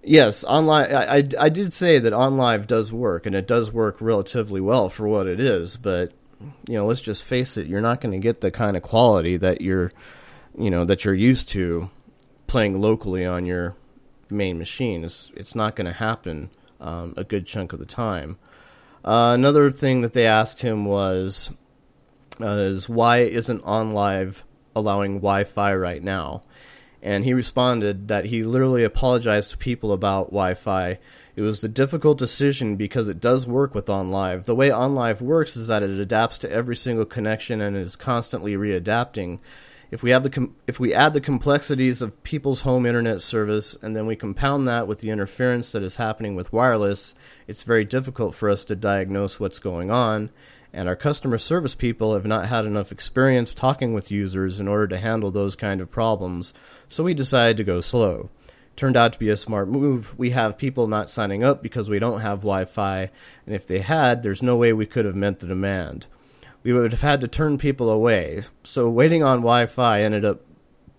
Yes, 0.01 0.45
online. 0.45 0.95
I, 0.95 1.17
I, 1.17 1.23
I, 1.37 1.49
did 1.49 1.73
say 1.73 1.99
that 1.99 2.13
OnLive 2.13 2.67
does 2.67 2.93
work, 2.93 3.25
and 3.25 3.35
it 3.35 3.45
does 3.45 3.73
work 3.73 3.97
relatively 3.99 4.61
well 4.61 4.89
for 4.89 5.09
what 5.09 5.27
it 5.27 5.41
is. 5.41 5.75
But 5.75 6.13
you 6.67 6.75
know, 6.75 6.85
let's 6.85 7.01
just 7.01 7.23
face 7.23 7.57
it, 7.57 7.67
you're 7.67 7.81
not 7.81 8.01
going 8.01 8.13
to 8.13 8.25
get 8.25 8.41
the 8.41 8.51
kind 8.51 8.77
of 8.77 8.83
quality 8.83 9.37
that 9.37 9.61
you're, 9.61 9.91
you 10.57 10.69
know, 10.69 10.85
that 10.85 11.03
you're 11.03 11.13
used 11.13 11.49
to 11.49 11.89
playing 12.47 12.79
locally 12.79 13.25
on 13.25 13.45
your 13.45 13.75
main 14.29 14.57
machine. 14.57 15.03
It's, 15.03 15.31
it's 15.35 15.55
not 15.55 15.75
going 15.75 15.87
to 15.87 15.93
happen 15.93 16.49
um, 16.79 17.13
a 17.17 17.23
good 17.23 17.45
chunk 17.45 17.73
of 17.73 17.79
the 17.79 17.85
time. 17.85 18.37
Uh, 19.03 19.31
another 19.33 19.71
thing 19.71 20.01
that 20.01 20.13
they 20.13 20.25
asked 20.25 20.61
him 20.61 20.85
was, 20.85 21.51
uh, 22.41 22.45
is 22.45 22.89
why 22.89 23.19
isn't 23.19 23.63
OnLive 23.63 24.35
allowing 24.75 25.15
Wi-Fi 25.15 25.73
right 25.75 26.03
now? 26.03 26.43
And 27.01 27.23
he 27.23 27.33
responded 27.33 28.09
that 28.09 28.25
he 28.25 28.43
literally 28.43 28.83
apologized 28.83 29.51
to 29.51 29.57
people 29.57 29.93
about 29.93 30.27
Wi-Fi 30.27 30.99
it 31.39 31.43
was 31.43 31.63
a 31.63 31.69
difficult 31.69 32.17
decision 32.17 32.75
because 32.75 33.07
it 33.07 33.21
does 33.21 33.47
work 33.47 33.73
with 33.73 33.85
OnLive. 33.85 34.43
The 34.43 34.53
way 34.53 34.71
OnLive 34.71 35.21
works 35.21 35.55
is 35.55 35.67
that 35.67 35.83
it 35.83 35.89
adapts 35.89 36.37
to 36.39 36.51
every 36.51 36.75
single 36.75 37.05
connection 37.05 37.61
and 37.61 37.77
is 37.77 37.95
constantly 37.95 38.55
readapting. 38.55 39.39
If 39.91 40.03
we 40.03 40.11
have 40.11 40.21
the 40.21 40.29
com- 40.29 40.55
if 40.67 40.79
we 40.79 40.93
add 40.93 41.13
the 41.13 41.21
complexities 41.21 42.01
of 42.01 42.21
people's 42.23 42.61
home 42.61 42.85
internet 42.85 43.21
service 43.21 43.75
and 43.81 43.95
then 43.95 44.05
we 44.05 44.15
compound 44.15 44.67
that 44.67 44.87
with 44.87 44.99
the 44.99 45.09
interference 45.09 45.71
that 45.71 45.81
is 45.81 45.95
happening 45.95 46.35
with 46.35 46.53
wireless, 46.53 47.15
it's 47.47 47.63
very 47.63 47.85
difficult 47.85 48.35
for 48.35 48.49
us 48.49 48.63
to 48.65 48.75
diagnose 48.75 49.39
what's 49.39 49.57
going 49.57 49.89
on. 49.89 50.29
And 50.71 50.87
our 50.87 50.95
customer 50.95 51.39
service 51.39 51.73
people 51.73 52.13
have 52.13 52.25
not 52.25 52.45
had 52.45 52.65
enough 52.65 52.91
experience 52.91 53.55
talking 53.55 53.93
with 53.93 54.11
users 54.11 54.59
in 54.59 54.67
order 54.67 54.87
to 54.89 54.99
handle 54.99 55.31
those 55.31 55.55
kind 55.55 55.81
of 55.81 55.89
problems, 55.89 56.53
so 56.87 57.03
we 57.03 57.15
decided 57.15 57.57
to 57.57 57.63
go 57.63 57.81
slow 57.81 58.29
turned 58.79 58.95
out 58.95 59.11
to 59.11 59.19
be 59.19 59.27
a 59.27 59.35
smart 59.35 59.67
move. 59.67 60.17
We 60.17 60.29
have 60.29 60.57
people 60.57 60.87
not 60.87 61.09
signing 61.09 61.43
up 61.43 61.61
because 61.61 61.89
we 61.89 61.99
don't 61.99 62.21
have 62.21 62.39
Wi 62.39 62.63
Fi, 62.63 63.09
and 63.45 63.53
if 63.53 63.67
they 63.67 63.81
had, 63.81 64.23
there's 64.23 64.41
no 64.41 64.55
way 64.55 64.71
we 64.71 64.85
could 64.85 65.03
have 65.03 65.17
met 65.17 65.41
the 65.41 65.47
demand. 65.47 66.07
We 66.63 66.73
would 66.73 66.91
have 66.91 67.01
had 67.01 67.21
to 67.21 67.27
turn 67.27 67.57
people 67.57 67.89
away. 67.89 68.43
So 68.63 68.89
waiting 68.89 69.23
on 69.23 69.39
Wi 69.39 69.65
Fi 69.65 70.01
ended 70.01 70.25
up 70.25 70.41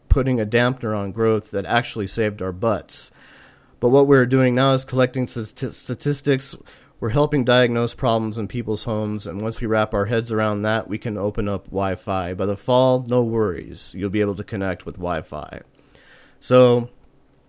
putting 0.09 0.40
a 0.40 0.47
dampener 0.47 0.97
on 0.97 1.12
growth 1.12 1.50
that 1.52 1.67
actually 1.67 2.07
saved 2.07 2.43
our 2.43 2.52
butts. 2.52 3.11
But 3.79 3.90
what 3.90 4.07
we're 4.07 4.26
doing 4.26 4.55
now 4.55 4.73
is 4.73 4.85
collecting 4.85 5.26
statistics. 5.29 6.57
We're 6.99 7.11
helping 7.11 7.45
diagnose 7.45 7.95
problems 7.95 8.37
in 8.37 8.49
people's 8.49 8.85
homes, 8.85 9.26
and 9.26 9.40
once 9.40 9.61
we 9.61 9.67
wrap 9.67 9.95
our 9.95 10.05
heads 10.05 10.33
around 10.33 10.62
that, 10.62 10.88
we 10.88 10.99
can 10.99 11.17
open 11.17 11.49
up 11.49 11.64
Wi 11.67 11.95
Fi. 11.95 12.35
By 12.35 12.47
the 12.47 12.57
fall, 12.57 13.05
no 13.07 13.23
worries. 13.23 13.93
You'll 13.95 14.11
be 14.11 14.21
able 14.21 14.37
to 14.37 14.45
connect 14.45 14.85
with 14.85 14.97
Wi 14.97 15.23
Fi. 15.23 15.62
So 16.40 16.90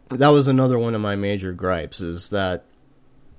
that 0.10 0.30
was 0.30 0.48
another 0.48 0.78
one 0.78 0.96
of 0.96 1.02
my 1.02 1.16
major 1.16 1.54
gripes 1.54 2.02
is 2.02 2.30
that 2.30 2.66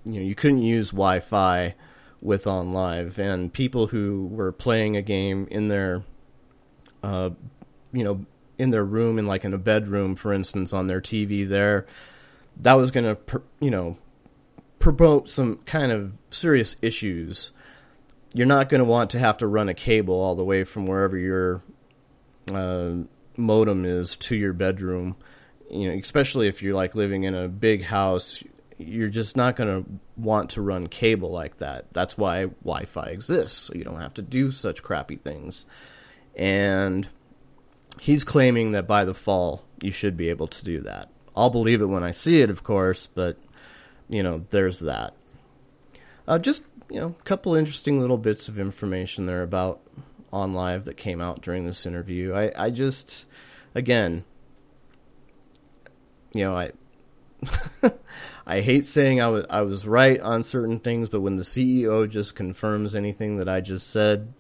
you 0.05 0.15
know 0.15 0.21
you 0.21 0.35
couldn't 0.35 0.63
use 0.63 0.91
Wi-Fi 0.91 1.75
with 2.23 2.45
OnLive 2.45 3.19
and 3.19 3.53
people 3.53 3.89
who 3.89 4.29
were 4.31 4.53
playing 4.53 4.97
a 4.97 5.03
game 5.03 5.47
in 5.51 5.69
their, 5.69 6.05
uh, 7.03 7.31
you 7.93 8.05
know, 8.05 8.25
in 8.59 8.71
their 8.71 8.85
room, 8.85 9.19
in 9.19 9.27
like 9.27 9.45
in 9.45 9.53
a 9.53 9.59
bedroom, 9.59 10.15
for 10.15 10.33
instance, 10.33 10.73
on 10.73 10.87
their 10.87 11.01
TV 11.01 11.47
there, 11.47 11.87
that 12.57 12.75
was 12.75 12.91
going 12.91 13.17
to, 13.17 13.43
you 13.61 13.71
know, 13.71 13.99
promote 14.79 15.29
some 15.29 15.57
kind 15.67 15.91
of 15.91 16.13
serious 16.31 16.77
issues. 16.81 17.51
You're 18.35 18.47
not 18.47 18.69
going 18.69 18.79
to 18.79 18.85
want 18.85 19.11
to 19.11 19.19
have 19.19 19.37
to 19.39 19.47
run 19.47 19.69
a 19.69 19.75
cable 19.75 20.15
all 20.15 20.37
the 20.37 20.45
way 20.45 20.65
from 20.65 20.87
wherever 20.87 21.19
your 21.19 21.63
uh, 22.55 22.93
modem 23.37 23.85
is 23.85 24.17
to 24.17 24.37
your 24.37 24.53
bedroom 24.53 25.17
you 25.73 25.89
know, 25.89 25.99
especially 25.99 26.49
if 26.49 26.63
you're 26.63 26.75
like 26.75 26.95
living 26.95 27.25
in 27.25 27.35
a 27.35 27.49
big 27.49 27.83
house, 27.85 28.43
you're 28.87 29.09
just 29.09 29.37
not 29.37 29.57
going 29.57 29.85
to 29.85 29.91
want 30.17 30.51
to 30.51 30.63
run 30.63 30.87
cable 30.87 31.31
like 31.31 31.59
that. 31.59 31.93
That's 31.93 32.17
why 32.17 32.47
Wi-Fi 32.65 33.07
exists, 33.07 33.59
so 33.59 33.75
you 33.75 33.85
don't 33.85 34.01
have 34.01 34.15
to 34.15 34.23
do 34.23 34.51
such 34.51 34.83
crappy 34.83 35.17
things. 35.17 35.65
And 36.37 37.09
he's 38.01 38.25
claiming 38.25 38.73
that 38.73 38.87
by 38.87 39.05
the 39.05 39.15
fall 39.15 39.65
you 39.83 39.91
should 39.91 40.17
be 40.17 40.29
able 40.29 40.49
to 40.49 40.65
do 40.65 40.81
that. 40.81 41.11
I'll 41.35 41.51
believe 41.51 41.81
it 41.81 41.87
when 41.87 42.03
I 42.03 42.13
see 42.13 42.41
it, 42.41 42.51
of 42.51 42.63
course, 42.63 43.07
but 43.07 43.37
you 44.09 44.23
know, 44.23 44.45
there's 44.51 44.81
that. 44.81 45.15
Uh, 46.29 46.39
just 46.39 46.63
you 46.91 47.01
know, 47.01 47.15
a 47.19 47.23
couple 47.25 47.55
interesting 47.55 48.01
little 48.01 48.19
bits 48.19 48.49
of 48.49 48.59
information 48.59 49.27
there 49.27 49.43
about 49.43 49.81
OnLive 50.33 50.85
that 50.85 50.97
came 50.97 51.21
out 51.21 51.41
during 51.41 51.65
this 51.65 51.87
interview. 51.87 52.35
I, 52.35 52.53
I 52.55 52.71
just, 52.71 53.25
again, 53.75 54.25
you 56.35 56.45
know, 56.45 56.57
I 56.57 56.73
I 58.47 58.61
hate 58.61 58.87
saying 58.87 59.21
I 59.21 59.29
was 59.29 59.47
I 59.49 59.63
was 59.63 59.87
right 59.87 60.21
on 60.21 60.43
certain 60.43 60.81
things, 60.81 61.09
but 61.09 61.21
when 61.21 61.37
the 61.37 61.45
CEO 61.45 62.11
just 62.11 62.35
confirms 62.35 62.95
anything 62.95 63.37
that 63.39 63.49
I 63.49 63.61
just 63.61 63.89
said, 63.91 64.33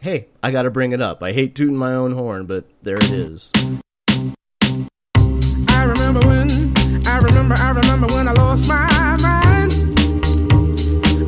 hey, 0.00 0.28
I 0.42 0.50
got 0.50 0.62
to 0.62 0.70
bring 0.70 0.92
it 0.92 1.02
up. 1.02 1.22
I 1.22 1.32
hate 1.32 1.54
tooting 1.54 1.76
my 1.76 1.92
own 1.92 2.12
horn, 2.12 2.46
but 2.46 2.64
there 2.82 2.96
it 2.96 3.10
is. 3.10 3.50
I 5.68 5.84
remember 5.84 6.20
when 6.20 6.72
I 7.06 7.18
remember 7.18 7.54
I 7.54 7.70
remember 7.70 8.06
when 8.06 8.28
I 8.28 8.32
lost 8.32 8.66
my 8.66 9.16
mind. 9.20 9.72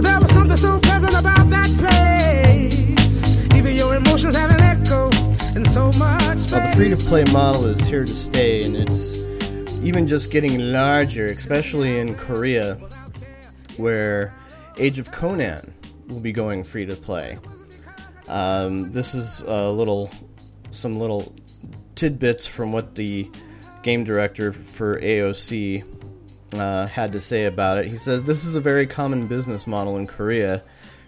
There 0.02 0.20
was 0.20 0.30
something 0.32 0.56
so 0.56 0.80
pleasant 0.80 1.14
about 1.14 1.50
that 1.50 1.70
place. 1.76 3.22
Even 3.54 3.76
your 3.76 3.94
emotions 3.94 4.34
have 4.36 4.50
an 4.50 4.60
echo 4.62 5.10
and 5.54 5.68
so 5.68 5.92
much 5.92 6.38
space. 6.38 6.52
Well, 6.52 6.70
the 6.70 6.76
free 6.76 6.88
to 6.88 6.96
play 6.96 7.24
model 7.24 7.66
is 7.66 7.80
here 7.84 8.06
to 8.06 8.14
stay, 8.14 8.64
and 8.64 8.74
it's 8.74 9.11
even 9.82 10.06
just 10.06 10.30
getting 10.30 10.72
larger, 10.72 11.26
especially 11.26 11.98
in 11.98 12.14
Korea, 12.14 12.76
where 13.76 14.32
Age 14.78 14.98
of 14.98 15.10
Conan 15.10 15.74
will 16.06 16.20
be 16.20 16.32
going 16.32 16.62
free 16.62 16.86
to 16.86 16.94
play. 16.94 17.38
Um, 18.28 18.92
this 18.92 19.14
is 19.14 19.42
a 19.42 19.70
little, 19.70 20.10
some 20.70 20.98
little 20.98 21.34
tidbits 21.96 22.46
from 22.46 22.72
what 22.72 22.94
the 22.94 23.28
game 23.82 24.04
director 24.04 24.52
for 24.52 25.00
AOC 25.00 25.84
uh, 26.54 26.86
had 26.86 27.12
to 27.12 27.20
say 27.20 27.46
about 27.46 27.78
it. 27.78 27.86
He 27.86 27.96
says 27.96 28.22
this 28.22 28.44
is 28.44 28.54
a 28.54 28.60
very 28.60 28.86
common 28.86 29.26
business 29.26 29.66
model 29.66 29.96
in 29.96 30.06
Korea. 30.06 30.62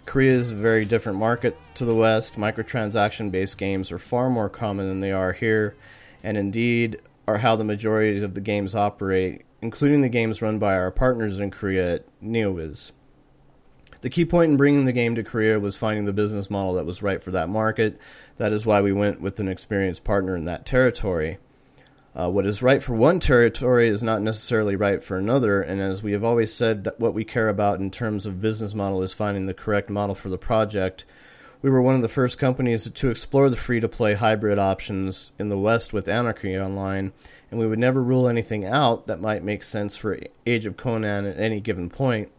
Korea 0.05 0.33
is 0.33 0.51
a 0.51 0.55
very 0.55 0.83
different 0.83 1.17
market 1.17 1.57
to 1.75 1.85
the 1.85 1.95
West. 1.95 2.35
Microtransaction 2.35 3.31
based 3.31 3.57
games 3.57 3.91
are 3.91 3.99
far 3.99 4.29
more 4.29 4.49
common 4.49 4.87
than 4.87 4.99
they 4.99 5.13
are 5.13 5.31
here, 5.31 5.75
and 6.23 6.37
indeed, 6.37 6.99
are 7.27 7.39
how 7.39 7.55
the 7.55 7.63
majority 7.63 8.21
of 8.23 8.33
the 8.33 8.41
games 8.41 8.75
operate, 8.75 9.43
including 9.61 10.01
the 10.01 10.09
games 10.09 10.41
run 10.41 10.59
by 10.59 10.75
our 10.75 10.91
partners 10.91 11.39
in 11.39 11.51
Korea 11.51 12.01
NeoWiz. 12.23 12.91
The 14.01 14.09
key 14.09 14.25
point 14.25 14.51
in 14.51 14.57
bringing 14.57 14.85
the 14.85 14.91
game 14.91 15.15
to 15.15 15.23
Korea 15.23 15.59
was 15.59 15.77
finding 15.77 16.05
the 16.05 16.13
business 16.13 16.49
model 16.49 16.75
that 16.75 16.85
was 16.85 17.01
right 17.01 17.23
for 17.23 17.31
that 17.31 17.49
market. 17.49 17.99
That 18.37 18.53
is 18.53 18.65
why 18.65 18.81
we 18.81 18.93
went 18.93 19.19
with 19.19 19.39
an 19.39 19.47
experienced 19.47 20.03
partner 20.03 20.35
in 20.35 20.45
that 20.45 20.65
territory. 20.65 21.39
Uh, 22.15 22.29
what 22.29 22.45
is 22.45 22.61
right 22.61 22.81
for 22.81 22.93
one 22.93 23.19
territory 23.19 23.89
is 23.89 24.03
not 24.03 24.21
necessarily 24.21 24.75
right 24.75 25.03
for 25.03 25.17
another, 25.17 25.61
and 25.61 25.81
as 25.81 26.01
we 26.01 26.13
have 26.13 26.23
always 26.23 26.53
said, 26.53 26.87
what 26.97 27.13
we 27.13 27.25
care 27.25 27.49
about 27.49 27.79
in 27.79 27.91
terms 27.91 28.25
of 28.25 28.39
business 28.39 28.73
model 28.73 29.01
is 29.01 29.11
finding 29.11 29.47
the 29.47 29.53
correct 29.53 29.89
model 29.89 30.15
for 30.15 30.29
the 30.29 30.37
project. 30.37 31.03
We 31.65 31.71
were 31.71 31.81
one 31.81 31.95
of 31.95 32.03
the 32.03 32.07
first 32.07 32.37
companies 32.37 32.87
to 32.87 33.09
explore 33.09 33.49
the 33.49 33.57
free 33.57 33.79
to 33.79 33.89
play 33.89 34.13
hybrid 34.13 34.59
options 34.59 35.31
in 35.39 35.49
the 35.49 35.57
West 35.57 35.93
with 35.93 36.07
Anarchy 36.07 36.55
Online, 36.55 37.11
and 37.49 37.59
we 37.59 37.65
would 37.65 37.79
never 37.79 38.03
rule 38.03 38.27
anything 38.27 38.63
out 38.63 39.07
that 39.07 39.19
might 39.19 39.43
make 39.43 39.63
sense 39.63 39.97
for 39.97 40.19
Age 40.45 40.67
of 40.67 40.77
Conan 40.77 41.25
at 41.25 41.39
any 41.39 41.59
given 41.59 41.89
point. 41.89 42.29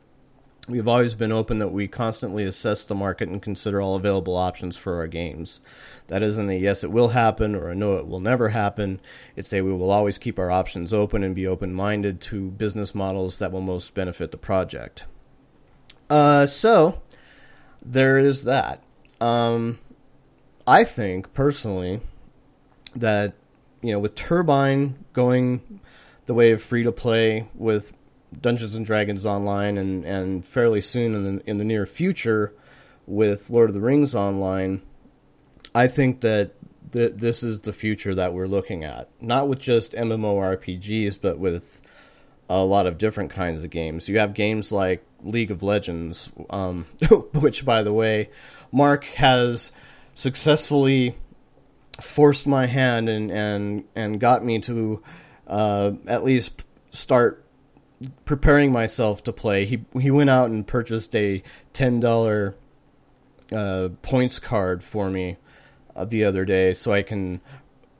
We've 0.69 0.87
always 0.87 1.17
been 1.17 1.33
open 1.33 1.57
that 1.57 1.73
we 1.73 1.89
constantly 1.89 2.45
assess 2.45 2.85
the 2.85 2.95
market 2.95 3.29
and 3.29 3.43
consider 3.43 3.81
all 3.81 3.97
available 3.97 4.37
options 4.37 4.77
for 4.77 4.95
our 4.95 5.09
games. 5.09 5.59
That 6.07 6.23
isn't 6.23 6.49
a 6.49 6.57
yes, 6.57 6.85
it 6.85 6.93
will 6.93 7.09
happen 7.09 7.57
or 7.57 7.71
a 7.71 7.75
no, 7.75 7.97
it 7.97 8.07
will 8.07 8.21
never 8.21 8.51
happen. 8.51 9.01
It's 9.35 9.53
a 9.53 9.61
we 9.61 9.73
will 9.73 9.91
always 9.91 10.19
keep 10.19 10.39
our 10.39 10.53
options 10.53 10.95
open 10.95 11.25
and 11.25 11.35
be 11.35 11.49
open 11.49 11.75
minded 11.75 12.21
to 12.21 12.53
business 12.53 12.95
models 12.95 13.41
that 13.41 13.51
will 13.51 13.61
most 13.61 13.93
benefit 13.93 14.31
the 14.31 14.37
project. 14.37 15.03
Uh, 16.09 16.47
so, 16.47 17.03
there 17.85 18.19
is 18.19 18.45
that. 18.45 18.85
Um, 19.21 19.79
I 20.67 20.85
think, 20.85 21.33
personally, 21.35 22.01
that, 22.95 23.35
you 23.83 23.93
know, 23.93 23.99
with 23.99 24.15
Turbine 24.15 25.05
going 25.13 25.81
the 26.27 26.35
way 26.35 26.51
of 26.51 26.63
free 26.63 26.83
to 26.83 26.93
play 26.93 27.49
with 27.55 27.93
Dungeons 28.41 28.75
and 28.75 28.85
Dragons 28.85 29.25
Online 29.25 29.79
and, 29.79 30.05
and 30.05 30.45
fairly 30.45 30.81
soon 30.81 31.15
in 31.15 31.37
the, 31.37 31.51
in 31.51 31.57
the 31.59 31.65
near 31.65 31.87
future 31.87 32.53
with 33.07 33.49
Lord 33.51 33.71
of 33.71 33.75
the 33.75 33.81
Rings 33.81 34.15
Online 34.15 34.83
I 35.77 35.89
think 35.89 36.23
that 36.23 36.53
th- 36.93 37.13
this 37.17 37.43
is 37.43 37.61
the 37.61 37.73
future 37.75 38.15
that 38.15 38.33
we're 38.33 38.47
looking 38.47 38.83
at. 38.83 39.11
Not 39.21 39.47
with 39.47 39.61
just 39.61 39.93
MMORPGs, 39.93 41.21
but 41.21 41.39
with 41.39 41.83
a 42.49 42.65
lot 42.65 42.87
of 42.87 42.97
different 42.97 43.31
kinds 43.31 43.63
of 43.63 43.69
games. 43.69 44.09
You 44.09 44.19
have 44.19 44.33
games 44.33 44.73
like 44.73 45.05
League 45.23 45.51
of 45.51 45.63
Legends, 45.63 46.31
um, 46.51 46.87
which, 47.33 47.65
by 47.65 47.83
the 47.83 47.93
way, 47.93 48.31
Mark 48.73 49.05
has 49.05 49.73
successfully 50.15 51.17
forced 52.01 52.47
my 52.47 52.67
hand 52.67 53.09
and 53.09 53.31
and 53.31 53.85
and 53.95 54.21
got 54.21 54.45
me 54.45 54.59
to 54.61 55.03
uh, 55.47 55.93
at 56.07 56.25
least 56.25 56.65
start 56.91 57.45
preparing 58.25 58.73
myself 58.73 59.23
to 59.25 59.33
play. 59.33 59.65
He 59.65 59.85
he 60.01 60.11
went 60.11 60.31
out 60.31 60.51
and 60.51 60.67
purchased 60.67 61.15
a 61.15 61.43
ten 61.73 62.01
dollar 62.01 62.55
uh, 63.53 63.91
points 64.03 64.39
card 64.39 64.83
for 64.83 65.11
me 65.11 65.37
uh, 65.95 66.05
the 66.05 66.25
other 66.25 66.45
day, 66.45 66.73
so 66.73 66.93
I 66.93 67.03
can 67.03 67.41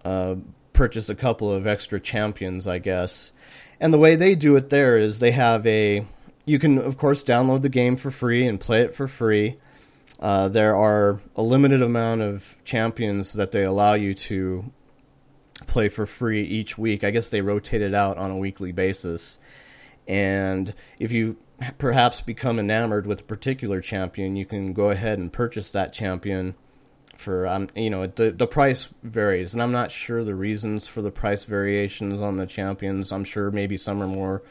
uh, 0.05 0.37
purchase 0.73 1.09
a 1.09 1.15
couple 1.15 1.51
of 1.51 1.67
extra 1.67 2.01
champions, 2.01 2.67
I 2.67 2.79
guess. 2.79 3.33
And 3.81 3.93
the 3.93 3.99
way 3.99 4.17
they 4.17 4.35
do 4.35 4.57
it 4.57 4.71
there 4.71 4.99
is 4.99 5.19
they 5.19 5.33
have 5.33 5.67
a. 5.67 6.07
You 6.47 6.59
can, 6.59 6.79
of 6.79 6.97
course, 6.97 7.23
download 7.23 7.63
the 7.63 7.69
game 7.69 7.97
for 7.97 8.11
free 8.11 8.47
and 8.47 8.59
play 8.59 8.81
it 8.83 8.95
for 8.95 9.07
free. 9.07 9.59
Uh, 10.19 10.49
there 10.49 10.75
are 10.75 11.21
a 11.35 11.43
limited 11.43 11.83
amount 11.83 12.23
of 12.23 12.57
champions 12.65 13.35
that 13.35 13.51
they 13.51 13.65
allow 13.65 13.95
you 13.95 14.15
to 14.15 14.73
play 15.67 15.89
for 15.89 16.07
free 16.07 16.43
each 16.43 16.79
week. 16.79 17.05
I 17.05 17.11
guess 17.11 17.29
they 17.29 17.41
rotate 17.41 17.83
it 17.83 17.95
out 17.95 18.17
on 18.17 18.31
a 18.31 18.39
weekly 18.39 18.73
basis. 18.73 19.39
And 20.07 20.73
if 20.99 21.13
you 21.13 21.37
perhaps 21.79 22.21
become 22.21 22.59
enamored 22.59 23.07
with 23.07 23.23
a 23.23 23.25
particular 23.25 23.81
champion, 23.81 24.37
you 24.37 24.47
can 24.47 24.73
go 24.73 24.91
ahead 24.91 25.19
and 25.19 25.33
purchase 25.33 25.71
that 25.73 25.93
champion 25.93 26.55
for 27.17 27.47
um 27.47 27.67
you 27.75 27.89
know 27.89 28.07
the 28.07 28.31
the 28.31 28.47
price 28.47 28.91
varies 29.03 29.55
and 29.55 29.63
I'm 29.63 29.73
not 29.73 29.91
sure 29.91 30.23
the 30.23 30.35
reasons 30.35 30.87
for 30.87 31.01
the 31.01 31.11
price 31.11 31.45
variations 31.45 32.21
on 32.21 32.37
the 32.37 32.47
champions. 32.47 33.11
I'm 33.11 33.25
sure 33.25 33.51
maybe 33.51 33.77
some 33.77 34.03
are 34.03 34.07
more 34.07 34.43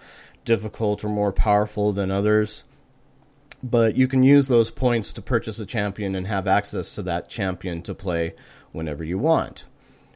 difficult 0.46 1.04
or 1.04 1.10
more 1.10 1.34
powerful 1.34 1.92
than 1.92 2.12
others. 2.12 2.64
But 3.64 3.96
you 3.96 4.08
can 4.08 4.24
use 4.24 4.48
those 4.48 4.70
points 4.72 5.12
to 5.14 5.22
purchase 5.22 5.60
a 5.60 5.66
champion 5.66 6.16
and 6.16 6.28
have 6.28 6.48
access 6.48 6.96
to 6.96 7.04
that 7.04 7.30
champion 7.30 7.82
to 7.84 7.96
play 7.96 8.36
whenever 8.72 9.04
you 9.04 9.18
want. 9.18 9.66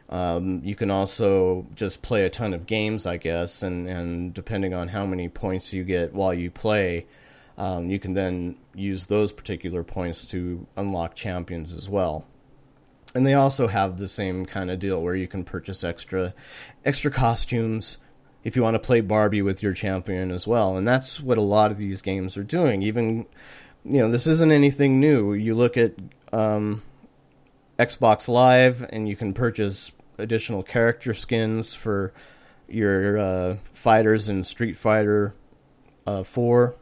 Um, 0.10 0.62
you 0.64 0.76
can 0.76 0.90
also 0.90 1.68
just 1.76 2.02
play 2.02 2.26
a 2.26 2.30
ton 2.30 2.54
of 2.54 2.66
games, 2.66 3.06
I 3.06 3.18
guess, 3.18 3.62
and, 3.62 3.88
and 3.88 4.34
depending 4.34 4.74
on 4.74 4.88
how 4.88 5.06
many 5.06 5.30
points 5.30 5.74
you 5.74 5.84
get 5.84 6.14
while 6.14 6.34
you 6.34 6.50
play, 6.50 7.06
um, 7.58 7.90
you 7.90 8.00
can 8.00 8.14
then 8.14 8.56
use 8.74 9.06
those 9.06 9.32
particular 9.32 9.84
points 9.84 10.26
to 10.28 10.66
unlock 10.78 11.16
champions 11.16 11.74
as 11.74 11.90
well 11.90 12.26
and 13.14 13.26
they 13.26 13.34
also 13.34 13.68
have 13.68 13.98
the 13.98 14.08
same 14.08 14.46
kind 14.46 14.70
of 14.70 14.80
deal 14.80 15.02
where 15.02 15.16
you 15.16 15.28
can 15.28 15.44
purchase 15.44 15.84
extra 15.84 16.34
extra 16.86 17.12
costumes 17.12 17.98
if 18.44 18.56
you 18.56 18.64
want 18.64 18.76
to 18.76 18.80
play 18.80 19.02
Barbie 19.02 19.42
with 19.42 19.62
your 19.62 19.74
champion 19.74 20.32
as 20.32 20.48
well. 20.48 20.78
And 20.78 20.88
that's 20.88 21.20
what 21.20 21.38
a 21.38 21.42
lot 21.42 21.72
of 21.72 21.78
these 21.78 22.02
games 22.02 22.38
are 22.38 22.44
doing. 22.44 22.82
Even 22.82 23.26
you 23.84 24.00
know, 24.00 24.12
this 24.12 24.28
isn't 24.28 24.52
anything 24.52 25.00
new. 25.00 25.34
You 25.34 25.56
look 25.56 25.78
at 25.78 25.94
um, 26.34 26.82
Xbox 27.78 28.28
Live 28.28 28.86
and 28.90 29.08
you 29.08 29.16
can 29.16 29.34
purchase 29.34 29.92
additional 30.18 30.64
character 30.64 31.14
skins 31.14 31.74
for 31.74 32.14
your 32.68 33.18
uh, 33.18 33.58
fighters 33.74 34.30
in 34.30 34.44
Street 34.44 34.78
Fighter 34.78 35.34
uh, 36.06 36.24
4, 36.24 36.76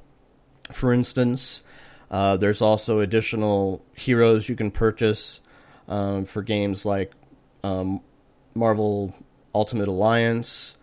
for 0.72 0.94
instance. 0.94 1.62
Uh, 2.10 2.38
there's 2.38 2.62
also 2.62 3.00
additional 3.00 3.84
heroes 3.94 4.48
you 4.48 4.56
can 4.56 4.72
purchase 4.72 5.40
um, 5.88 6.26
for 6.26 6.42
games 6.42 6.86
like 6.86 7.12
um, 7.64 8.02
Marvel 8.56 9.14
Ultimate 9.54 9.88
Alliance, 9.88 10.77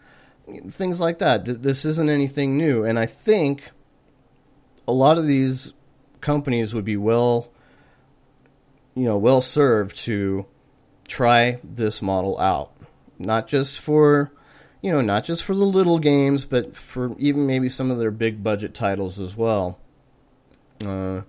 things 0.71 1.01
like 1.01 1.19
that. 1.19 1.45
This 1.45 1.85
isn't 1.85 2.11
anything 2.11 2.57
new, 2.57 2.85
and 2.85 2.99
I 2.99 3.07
think 3.07 3.71
a 4.87 4.93
lot 4.93 5.19
of 5.19 5.27
these 5.27 5.73
companies 6.21 6.75
would 6.75 6.85
be 6.85 6.97
well, 6.97 7.49
you 8.95 9.05
know, 9.05 9.19
well 9.19 9.41
served 9.41 9.97
to 10.01 10.47
try 11.09 11.59
this 11.63 12.01
model 12.03 12.39
out, 12.39 12.73
not 13.19 13.47
just 13.49 13.79
for 13.79 14.33
you 14.85 14.93
know, 14.93 15.01
not 15.01 15.25
just 15.25 15.43
for 15.45 15.55
the 15.55 15.65
little 15.65 15.99
games, 15.99 16.45
but 16.45 16.77
for 16.77 17.17
even 17.19 17.47
maybe 17.47 17.71
some 17.71 17.91
of 17.91 17.99
their 17.99 18.11
big 18.11 18.45
budget 18.45 18.75
titles 18.75 19.19
as 19.19 19.35
well. 19.35 19.79
Uh, 20.85 21.23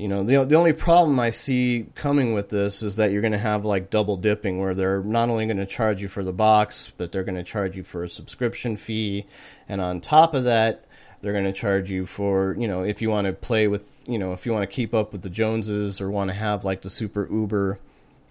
you 0.00 0.08
know, 0.08 0.24
the 0.24 0.46
the 0.46 0.54
only 0.54 0.72
problem 0.72 1.20
I 1.20 1.28
see 1.28 1.84
coming 1.94 2.32
with 2.32 2.48
this 2.48 2.82
is 2.82 2.96
that 2.96 3.12
you're 3.12 3.20
going 3.20 3.32
to 3.32 3.38
have 3.38 3.66
like 3.66 3.90
double 3.90 4.16
dipping, 4.16 4.58
where 4.58 4.74
they're 4.74 5.02
not 5.02 5.28
only 5.28 5.44
going 5.44 5.58
to 5.58 5.66
charge 5.66 6.00
you 6.00 6.08
for 6.08 6.24
the 6.24 6.32
box, 6.32 6.90
but 6.96 7.12
they're 7.12 7.22
going 7.22 7.36
to 7.36 7.44
charge 7.44 7.76
you 7.76 7.82
for 7.82 8.02
a 8.02 8.08
subscription 8.08 8.78
fee, 8.78 9.26
and 9.68 9.82
on 9.82 10.00
top 10.00 10.32
of 10.32 10.44
that, 10.44 10.86
they're 11.20 11.34
going 11.34 11.44
to 11.44 11.52
charge 11.52 11.90
you 11.90 12.06
for 12.06 12.56
you 12.58 12.66
know 12.66 12.82
if 12.82 13.02
you 13.02 13.10
want 13.10 13.26
to 13.26 13.34
play 13.34 13.68
with 13.68 13.94
you 14.06 14.18
know 14.18 14.32
if 14.32 14.46
you 14.46 14.52
want 14.52 14.62
to 14.62 14.74
keep 14.74 14.94
up 14.94 15.12
with 15.12 15.20
the 15.20 15.28
Joneses 15.28 16.00
or 16.00 16.10
want 16.10 16.28
to 16.28 16.34
have 16.34 16.64
like 16.64 16.80
the 16.80 16.88
super 16.88 17.28
Uber 17.30 17.78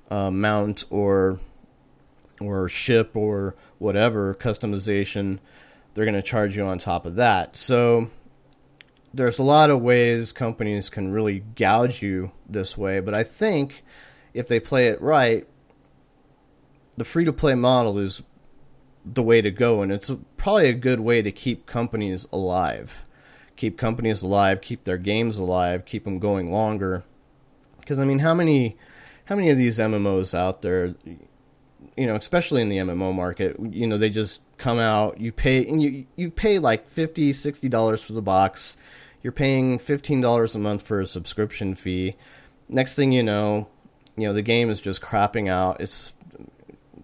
uh, 0.10 0.32
mount 0.32 0.86
or 0.89 1.39
or 2.41 2.67
ship 2.67 3.15
or 3.15 3.53
whatever 3.77 4.34
customization, 4.34 5.38
they're 5.93 6.05
going 6.05 6.15
to 6.15 6.23
charge 6.23 6.58
you 6.58 6.63
on 6.63 6.79
top 6.79 7.05
of 7.05 7.13
that. 7.13 7.55
So 7.55 8.10
there's 9.13 9.39
a 9.39 9.43
lot 9.43 9.69
of 9.69 9.82
ways 9.82 10.32
companies 10.32 10.89
can 10.89 11.12
really 11.12 11.39
gouge 11.56 12.02
you 12.02 12.32
this 12.48 12.78
way, 12.78 13.00
but 13.00 13.13
I 13.13 13.24
think 13.24 13.84
if 14.34 14.48
they 14.48 14.60
play 14.60 14.88
it 14.88 15.02
right, 15.02 15.48
the 16.98 17.06
free 17.06 17.26
to 17.26 17.34
play 17.34 17.56
model 17.56 17.98
is 17.98 18.22
the 19.06 19.24
way 19.24 19.41
to 19.41 19.52
go, 19.52 19.82
and 19.82 19.91
it's 19.91 20.12
probably 20.38 20.69
a 20.69 20.74
good 20.74 21.00
way 21.00 21.22
to 21.22 21.32
keep 21.32 21.65
companies 21.65 22.28
alive. 22.32 23.06
Keep 23.56 23.78
companies 23.78 24.22
alive, 24.22 24.62
keep 24.62 24.84
their 24.84 24.98
games 24.98 25.38
alive, 25.38 25.86
keep 25.86 26.04
them 26.04 26.19
going 26.19 26.52
longer. 26.52 27.04
Because 27.80 28.00
I 28.00 28.06
mean, 28.06 28.19
how 28.19 28.34
many, 28.34 28.78
how 29.26 29.36
many 29.36 29.50
of 29.50 29.58
these 29.58 29.80
MMOs 29.80 30.34
out 30.34 30.62
there, 30.62 30.95
you 31.98 32.06
know, 32.06 32.15
especially 32.15 32.62
in 32.62 32.69
the 32.69 32.78
MMO 32.78 33.13
market, 33.13 33.58
you 33.72 33.88
know, 33.88 33.98
they 33.98 34.10
just 34.10 34.41
come 34.58 34.80
out, 34.80 35.19
you 35.19 35.32
pay, 35.32 35.65
and 35.67 35.82
you 35.82 36.06
you 36.15 36.30
pay 36.30 36.60
like 36.60 36.89
50 36.89 37.34
60 37.34 37.67
dollars 37.69 38.04
for 38.04 38.13
the 38.13 38.22
box 38.22 38.78
you're 39.21 39.34
paying 39.34 39.79
$15 39.79 40.55
a 40.55 40.60
month 40.60 40.82
for 40.84 40.99
a 40.99 41.08
subscription 41.08 41.75
fee. 41.75 42.15
Next 42.67 42.95
thing 42.95 43.12
you 43.12 43.23
know, 43.23 43.67
you 44.15 44.27
know 44.27 44.34
the 44.34 44.41
game 44.41 44.69
is 44.69 44.79
just 44.79 45.01
crapping 45.01 45.49
out. 45.49 45.82
It's 45.82 46.13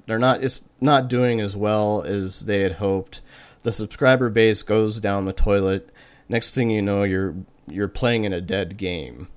they're 0.06 0.19
not 0.19 0.43
it's 0.43 0.62
not 0.80 1.08
doing 1.08 1.41
as 1.41 1.56
well 1.56 2.04
as 2.04 2.41
they 2.41 2.62
had 2.62 2.73
hoped. 2.73 3.21
The 3.63 3.71
subscriber 3.71 4.30
base 4.30 4.62
goes 4.63 4.99
down 4.99 5.25
the 5.25 5.34
toilet. 5.34 5.89
Next 6.30 6.54
thing 6.54 6.69
you 6.69 6.82
know, 6.82 7.04
you're 7.04 7.36
you're 7.67 7.88
playing 7.88 8.25
in 8.25 8.34
a 8.34 8.41
dead 8.41 8.78
game. 8.78 9.28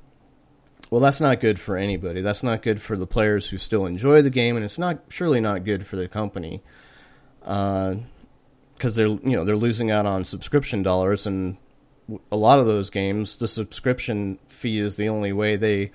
Well, 0.91 1.01
that's 1.01 1.21
not 1.21 1.41
good 1.41 1.61
for 1.61 1.77
anybody. 1.77 2.23
That's 2.23 2.43
not 2.43 2.63
good 2.63 2.81
for 2.81 2.97
the 2.97 3.07
players 3.07 3.47
who 3.47 3.59
still 3.59 3.85
enjoy 3.87 4.23
the 4.23 4.31
game, 4.31 4.57
and 4.57 4.65
it's 4.65 4.79
not 4.79 5.01
surely 5.09 5.41
not 5.41 5.65
good 5.65 5.87
for 5.87 5.97
the 5.97 6.09
company, 6.09 6.63
because 7.41 7.97
uh, 8.85 8.91
they're 8.91 9.07
you 9.07 9.37
know 9.37 9.45
they're 9.45 9.57
losing 9.57 9.91
out 9.91 10.07
on 10.07 10.25
subscription 10.25 10.83
dollars, 10.83 11.27
and 11.27 11.59
a 12.31 12.37
lot 12.37 12.59
of 12.59 12.67
those 12.67 12.91
games, 12.91 13.37
the 13.37 13.49
subscription 13.49 14.39
fee 14.47 14.79
is 14.79 14.97
the 14.97 15.09
only 15.09 15.33
way 15.33 15.57
they 15.57 15.93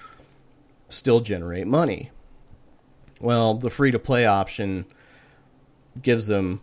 still 0.89 1.21
generate 1.21 1.67
money. 1.67 2.12
Well, 3.19 3.56
the 3.56 3.69
free 3.69 3.91
to 3.91 3.99
play 3.99 4.26
option 4.26 4.86
gives 6.02 6.28
them 6.28 6.62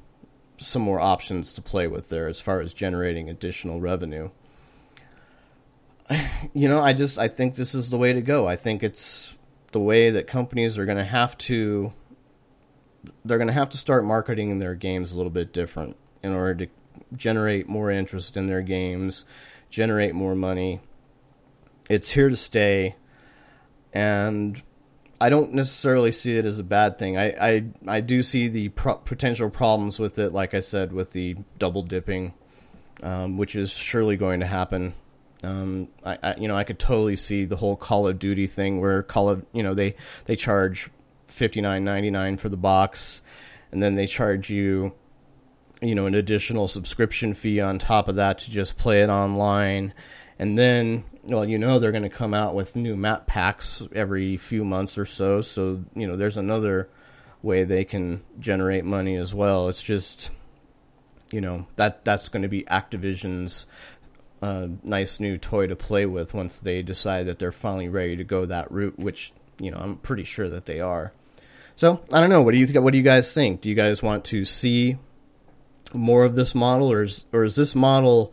some 0.58 0.82
more 0.82 1.00
options 1.00 1.52
to 1.54 1.62
play 1.62 1.86
with 1.86 2.10
there 2.10 2.28
as 2.28 2.40
far 2.40 2.60
as 2.60 2.74
generating 2.74 3.28
additional 3.28 3.80
revenue. 3.80 4.30
You 6.52 6.68
know, 6.68 6.80
I 6.80 6.94
just 6.94 7.18
I 7.18 7.28
think 7.28 7.54
this 7.54 7.74
is 7.74 7.90
the 7.90 7.98
way 7.98 8.14
to 8.14 8.22
go. 8.22 8.48
I 8.48 8.56
think 8.56 8.82
it's 8.82 9.34
the 9.72 9.78
way 9.78 10.10
that 10.10 10.26
companies 10.26 10.78
are 10.78 10.86
going 10.86 10.98
to 10.98 11.04
have 11.04 11.36
to 11.38 11.92
they're 13.24 13.38
going 13.38 13.48
to 13.48 13.54
have 13.54 13.68
to 13.70 13.76
start 13.76 14.04
marketing 14.04 14.58
their 14.58 14.74
games 14.74 15.12
a 15.12 15.16
little 15.16 15.30
bit 15.30 15.52
different 15.52 15.96
in 16.22 16.32
order 16.32 16.66
to 16.66 16.72
generate 17.14 17.68
more 17.68 17.90
interest 17.90 18.36
in 18.36 18.46
their 18.46 18.62
games, 18.62 19.24
generate 19.68 20.14
more 20.14 20.34
money. 20.34 20.80
It's 21.88 22.10
here 22.10 22.28
to 22.28 22.36
stay, 22.36 22.96
and 23.92 24.62
I 25.20 25.28
don't 25.28 25.52
necessarily 25.52 26.12
see 26.12 26.36
it 26.36 26.44
as 26.44 26.58
a 26.58 26.64
bad 26.64 26.98
thing. 26.98 27.18
I 27.18 27.30
I, 27.30 27.64
I 27.86 28.00
do 28.00 28.22
see 28.22 28.48
the 28.48 28.70
pro- 28.70 28.96
potential 28.96 29.50
problems 29.50 29.98
with 29.98 30.18
it, 30.18 30.32
like 30.32 30.54
I 30.54 30.60
said, 30.60 30.92
with 30.92 31.12
the 31.12 31.36
double 31.58 31.82
dipping, 31.82 32.32
um, 33.02 33.36
which 33.36 33.54
is 33.54 33.70
surely 33.70 34.16
going 34.16 34.40
to 34.40 34.46
happen. 34.46 34.94
Um, 35.42 35.88
I, 36.04 36.18
I, 36.22 36.36
you 36.36 36.48
know 36.48 36.56
I 36.56 36.64
could 36.64 36.78
totally 36.78 37.16
see 37.16 37.44
the 37.44 37.56
whole 37.56 37.76
Call 37.76 38.06
of 38.06 38.18
Duty 38.18 38.46
thing 38.46 38.80
where 38.80 39.02
Call 39.02 39.28
of 39.28 39.44
you 39.52 39.62
know 39.62 39.74
they 39.74 39.96
they 40.26 40.36
charge 40.36 40.90
fifty 41.26 41.60
nine 41.60 41.84
ninety 41.84 42.10
nine 42.10 42.36
for 42.36 42.48
the 42.48 42.56
box, 42.56 43.20
and 43.72 43.82
then 43.82 43.94
they 43.94 44.06
charge 44.06 44.50
you 44.50 44.92
you 45.80 45.94
know 45.94 46.06
an 46.06 46.14
additional 46.14 46.68
subscription 46.68 47.34
fee 47.34 47.60
on 47.60 47.78
top 47.78 48.08
of 48.08 48.16
that 48.16 48.38
to 48.40 48.50
just 48.50 48.78
play 48.78 49.02
it 49.02 49.08
online. 49.08 49.94
And 50.38 50.56
then 50.56 51.04
well 51.24 51.44
you 51.44 51.58
know 51.58 51.78
they're 51.78 51.92
going 51.92 52.02
to 52.02 52.08
come 52.08 52.34
out 52.34 52.54
with 52.54 52.76
new 52.76 52.96
map 52.96 53.26
packs 53.26 53.82
every 53.94 54.36
few 54.36 54.64
months 54.64 54.98
or 54.98 55.06
so. 55.06 55.40
So 55.42 55.84
you 55.94 56.06
know 56.06 56.16
there's 56.16 56.36
another 56.36 56.88
way 57.42 57.64
they 57.64 57.84
can 57.84 58.22
generate 58.38 58.84
money 58.84 59.16
as 59.16 59.34
well. 59.34 59.68
It's 59.68 59.82
just 59.82 60.30
you 61.30 61.40
know 61.40 61.66
that 61.76 62.04
that's 62.04 62.28
going 62.28 62.42
to 62.42 62.48
be 62.48 62.64
Activision's 62.64 63.66
uh, 64.42 64.68
nice 64.82 65.20
new 65.20 65.36
toy 65.36 65.66
to 65.66 65.76
play 65.76 66.06
with 66.06 66.32
once 66.32 66.58
they 66.58 66.80
decide 66.82 67.26
that 67.26 67.38
they're 67.38 67.52
finally 67.52 67.88
ready 67.88 68.16
to 68.16 68.24
go 68.24 68.46
that 68.46 68.72
route 68.72 68.98
which 68.98 69.32
you 69.58 69.70
know 69.70 69.76
I'm 69.76 69.96
pretty 69.96 70.24
sure 70.24 70.48
that 70.48 70.66
they 70.66 70.80
are. 70.80 71.12
So 71.76 72.00
I 72.12 72.20
don't 72.20 72.30
know. 72.30 72.42
What 72.42 72.52
do 72.52 72.58
you 72.58 72.66
th- 72.66 72.78
what 72.78 72.92
do 72.92 72.98
you 72.98 73.04
guys 73.04 73.32
think? 73.32 73.60
Do 73.60 73.68
you 73.68 73.74
guys 73.74 74.02
want 74.02 74.24
to 74.26 74.44
see 74.44 74.98
more 75.92 76.24
of 76.24 76.36
this 76.36 76.54
model, 76.54 76.90
or 76.90 77.02
is, 77.02 77.24
or 77.32 77.44
is 77.44 77.56
this 77.56 77.74
model 77.74 78.32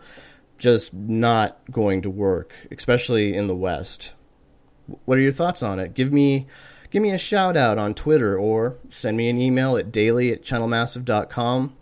just 0.58 0.94
not 0.94 1.60
going 1.72 2.02
to 2.02 2.10
work, 2.10 2.54
especially 2.72 3.36
in 3.36 3.48
the 3.48 3.56
West? 3.56 4.14
What 5.06 5.18
are 5.18 5.22
your 5.22 5.32
thoughts 5.32 5.62
on 5.62 5.80
it? 5.80 5.94
Give 5.94 6.12
me 6.12 6.48
give 6.90 7.02
me 7.02 7.12
a 7.12 7.18
shout 7.18 7.58
out 7.58 7.78
on 7.78 7.94
Twitter 7.94 8.38
or 8.38 8.78
send 8.90 9.18
me 9.18 9.30
an 9.30 9.40
email 9.40 9.76
at 9.78 9.92
daily 9.92 10.32
at 10.32 10.42
channelmassive.com. 10.42 11.76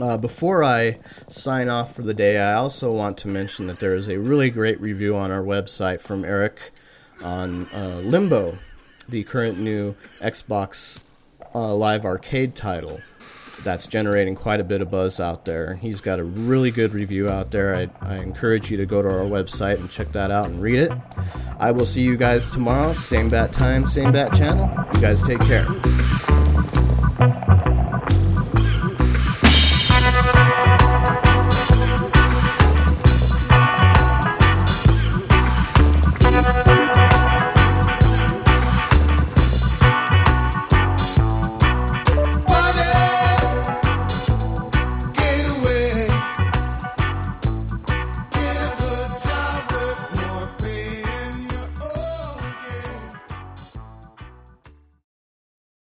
Uh, 0.00 0.16
before 0.16 0.62
I 0.62 0.98
sign 1.28 1.68
off 1.68 1.94
for 1.94 2.02
the 2.02 2.14
day, 2.14 2.38
I 2.38 2.54
also 2.54 2.92
want 2.92 3.16
to 3.18 3.28
mention 3.28 3.66
that 3.68 3.80
there 3.80 3.94
is 3.94 4.08
a 4.08 4.18
really 4.18 4.50
great 4.50 4.80
review 4.80 5.16
on 5.16 5.30
our 5.30 5.42
website 5.42 6.00
from 6.00 6.24
Eric 6.24 6.72
on 7.22 7.68
uh, 7.72 8.00
Limbo, 8.04 8.58
the 9.08 9.24
current 9.24 9.58
new 9.58 9.94
Xbox 10.20 11.00
uh, 11.54 11.74
Live 11.74 12.04
Arcade 12.04 12.54
title 12.54 13.00
that's 13.68 13.86
generating 13.86 14.34
quite 14.34 14.60
a 14.60 14.64
bit 14.64 14.80
of 14.80 14.90
buzz 14.90 15.20
out 15.20 15.44
there. 15.44 15.74
He's 15.74 16.00
got 16.00 16.18
a 16.18 16.24
really 16.24 16.70
good 16.70 16.94
review 16.94 17.28
out 17.28 17.50
there. 17.50 17.76
I, 17.76 17.90
I 18.00 18.16
encourage 18.16 18.70
you 18.70 18.78
to 18.78 18.86
go 18.86 19.02
to 19.02 19.08
our 19.10 19.26
website 19.26 19.78
and 19.78 19.90
check 19.90 20.10
that 20.12 20.30
out 20.30 20.46
and 20.46 20.62
read 20.62 20.78
it. 20.78 20.90
I 21.58 21.72
will 21.72 21.84
see 21.84 22.00
you 22.00 22.16
guys 22.16 22.50
tomorrow, 22.50 22.94
same 22.94 23.28
bat 23.28 23.52
time, 23.52 23.86
same 23.86 24.10
bat 24.10 24.32
channel. 24.32 24.70
You 24.94 25.02
guys 25.02 25.22
take 25.22 25.40
care. 25.40 25.66